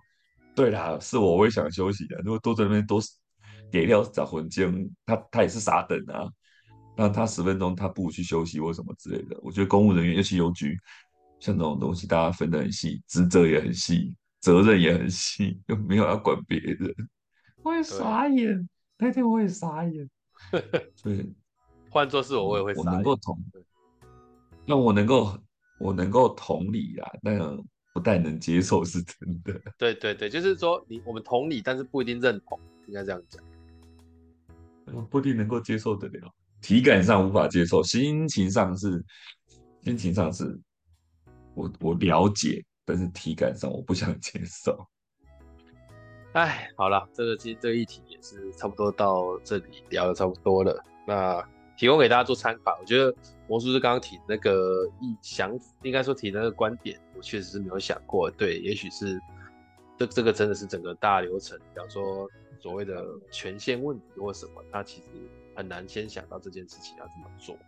[0.54, 3.00] 对啦，是我我也想休息的，如果多在那边多
[3.72, 6.28] 给料找魂精，他他也是傻等啊。
[7.00, 9.38] 那他十分钟，他不去休息或什么之类的。
[9.40, 10.76] 我觉得公务人员，尤其邮局，
[11.38, 16.92] 像这种东西，大家分得很细，职责也很细，责任也很细，又没有要管别人，
[17.62, 18.68] 我也傻眼。
[18.98, 20.10] 那天我也傻眼。
[21.00, 21.32] 对，
[21.88, 22.88] 换做是我，我也会傻眼。
[22.88, 23.44] 我能够同，
[24.66, 25.38] 那我能够，
[25.78, 27.38] 我能够同理啊，但
[27.94, 29.52] 不太能接受是真的。
[29.78, 33.40] 对对对，就是说你我们同理，但是不一定认同，应该这样讲。
[35.08, 36.34] 不一定能够接受得了。
[36.60, 39.04] 体感上无法接受，心情上是，
[39.82, 40.58] 心情上是，
[41.54, 44.76] 我我了解，但是体感上我不想接受。
[46.34, 50.82] 哎，好了，这个其实这个议题也是差不多到这里聊的差不多了。
[51.06, 51.42] 那
[51.76, 53.14] 提供给大家做参考，我觉得
[53.48, 58.28] 魔术师刚刚提那个意想，应该说提那个观点，我确实是没有想过。
[58.30, 59.18] 对，也许是
[59.96, 62.28] 这这个真的是整个大流程，比方说
[62.60, 65.04] 所谓的权限问题或什么，它其实。
[65.58, 67.58] 很难先想到这件事情要怎么做，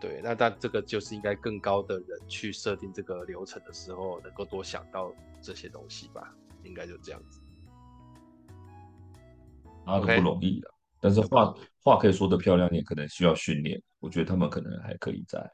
[0.00, 6.32] 对，那但这个就是应该更高的人去设定这个流程的时候，能够多想到这些东西吧，
[6.62, 7.40] 应该就这样子。
[9.86, 11.52] 啊，都不容易的但是话
[11.82, 13.82] 话可以说的漂亮点，可能需要训练。
[13.98, 15.52] 我觉得他们可能还可以在，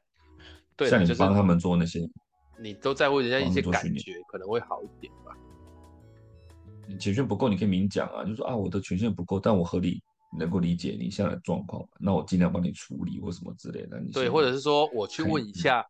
[0.77, 2.07] 对，像你帮他们做那些，
[2.61, 5.35] 你都在乎人家一些感觉，可能会好一点吧。
[6.87, 10.03] 你权限不够，你可以明讲啊，就说啊，我的权限不够，但我合理。
[10.39, 14.01] 能够理解你现在的状况，那我尽量帮你处理或什么之类的。
[14.01, 15.84] 你对，或者是说我去问一下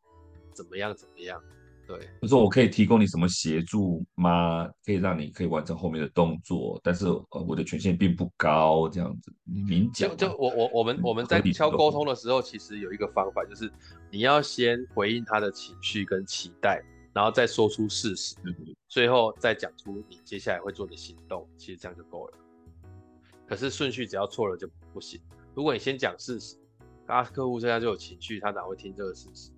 [0.55, 1.41] 怎么样怎么样。
[1.87, 4.69] 对，就是说我可以提供你什么协助吗？
[4.85, 10.11] 可以让你可以完成后面的动作，但是呃我的权限并不高，这样子你明讲。
[10.11, 13.71] 就就我我我们我们在敲沟通的时候，其实有一个方法，就是
[14.11, 16.83] 你要先回应他的情绪跟期待，
[17.15, 18.35] 然后再说出事实，
[18.89, 22.33] 最后再讲出你接下来会做的行动，其实这样就够了。
[23.47, 25.21] 可是顺序只要错了就不行。
[25.55, 26.57] 如果你先讲事实，
[27.07, 29.51] 啊，客户现在就有情绪，他哪会听这个事实？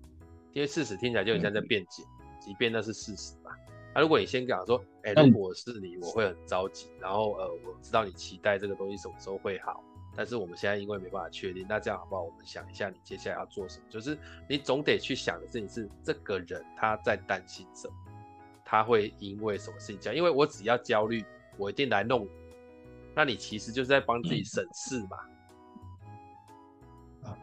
[0.53, 2.03] 因为事实听起来就很像在辩解，
[2.39, 3.51] 即便那是事实嘛。
[3.93, 6.87] 那、啊、如果你先讲说，哎、欸，如果是你，我会很着急。
[6.99, 9.83] 然后呃，我知道你期待这个东西什么时候会好，
[10.15, 12.21] 但是我们现在因为没办法确定，那这样好不好？
[12.21, 13.85] 我们想一下，你接下来要做什么？
[13.89, 14.17] 就是
[14.47, 17.93] 你总得去想的事情是，这个人他在担心什么？
[18.63, 20.15] 他会因为什么事情这样？
[20.15, 21.25] 因为我只要焦虑，
[21.57, 22.27] 我一定来弄。
[23.19, 25.17] 那你其实就是在帮自己省事嘛。
[27.23, 27.35] 啊，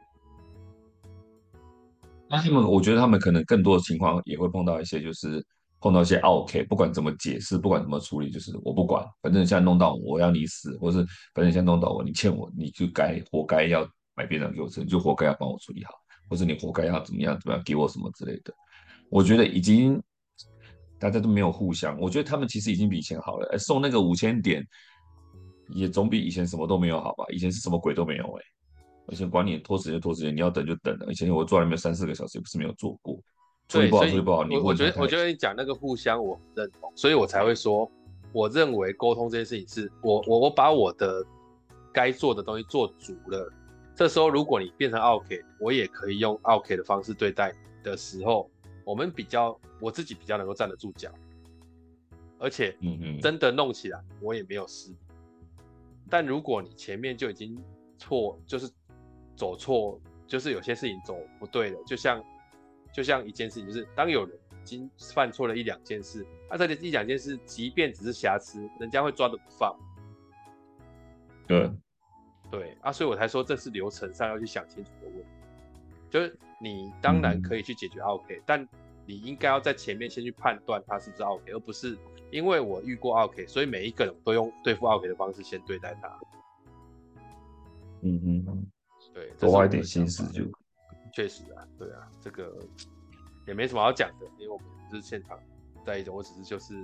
[2.30, 5.44] 那他们，我觉得他们可能更多的情况也会碰到一些，就是
[5.78, 11.04] 碰到一些 OK，不管怎么解释，不管怎么处理，就是我不管，反正现在弄到我，我要你死，或是
[11.34, 15.92] 反正现在弄到我，你欠我，你就该活该要买便当给我吃，你就活该要帮我处理好，
[16.30, 18.54] 或是你活该要怎么样怎么样给我什么之类的。
[19.10, 20.02] 我觉得已经
[20.98, 23.58] 大家都没有互相，我觉得他们其实已经比以前好了。
[23.58, 24.66] 送那个五千点。
[25.68, 27.24] 也总比以前什么都没有好吧？
[27.32, 31.06] 以前是什么鬼都没有哎、欸，以前管你拖时间拖时间，你要等就等了。
[31.10, 33.18] 以前我坐在那边三四个小时，也不是没有做过。
[33.68, 37.90] 处理不好处理不好，你我觉得我觉得你讲那个互相我认同，所以我才会说，
[38.32, 41.24] 我认为沟通这件事情是我我我把我的
[41.92, 43.52] 该做的东西做足了。
[43.94, 47.52] 这时候如果你变成 OK，我也可以用 OK 的方式对待
[47.82, 48.48] 的时候，
[48.84, 51.10] 我们比较我自己比较能够站得住脚，
[52.38, 54.92] 而且嗯嗯，真的弄起来我也没有失。
[56.08, 57.56] 但如果你前面就已经
[57.98, 58.70] 错，就是
[59.34, 62.22] 走错，就是有些事情走不对了，就像
[62.92, 69.76] 就像一件事情，就是当有人已经犯错了一两件事，那这里一两件事，即便只是瑕疵，人家会抓着不放。
[71.46, 71.70] 对，
[72.50, 75.28] 对啊，所以我才说这是流程上要去想清楚的问题。
[76.08, 78.68] 就是你当然可以去解决 OK，、嗯、但
[79.04, 81.98] 你应该要在前面先去判断它是不是 OK，而不是。
[82.36, 86.08] 因为我遇过奥 K，所以每一个人都用对付奥 K 的方式先对待他。
[88.02, 88.66] 嗯嗯，
[89.14, 90.42] 对，多花一点心思就。
[91.14, 92.54] 确实啊，对啊，这个
[93.46, 95.40] 也没什么好讲的，因为我们不是现场
[95.82, 96.74] 在一种，我只是就是，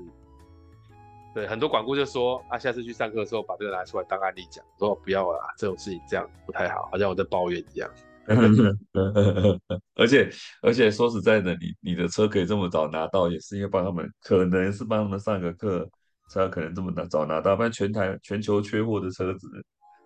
[1.34, 7.90] 对很多管顾就说啊，下次去上课的时候把这个拿出来当案例讲，说不要啊，这种事情这样不太好，好像我在抱怨一样。
[9.96, 10.30] 而且
[10.62, 15.88] 而且说实在的，你你的车可以这么早拿到，也是因为帮他们，可能是帮他们上个课
[16.28, 19.48] 才有可能这么早拿到，不然全台全球缺货的车子，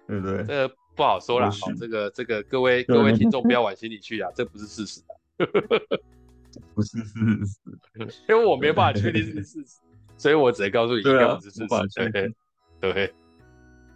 [0.07, 0.39] 对不对？
[0.45, 5.13] 这个不好说啦，好，这个这个各位各位听众不要 往心里去啊，这不是事实啊。
[6.75, 7.61] 不是事实，
[8.31, 9.79] 因为我没有办法确定是事实，
[10.17, 11.69] 所以我只能告诉你应该不是事实。
[12.11, 12.33] 对，
[12.81, 13.15] 对，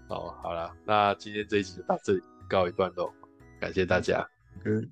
[0.06, 3.10] 好，好了，那今天这一集就到这里告一段落，
[3.60, 4.26] 感谢大家。
[4.58, 4.88] OK，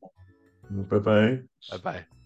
[0.88, 2.17] 拜拜，拜拜。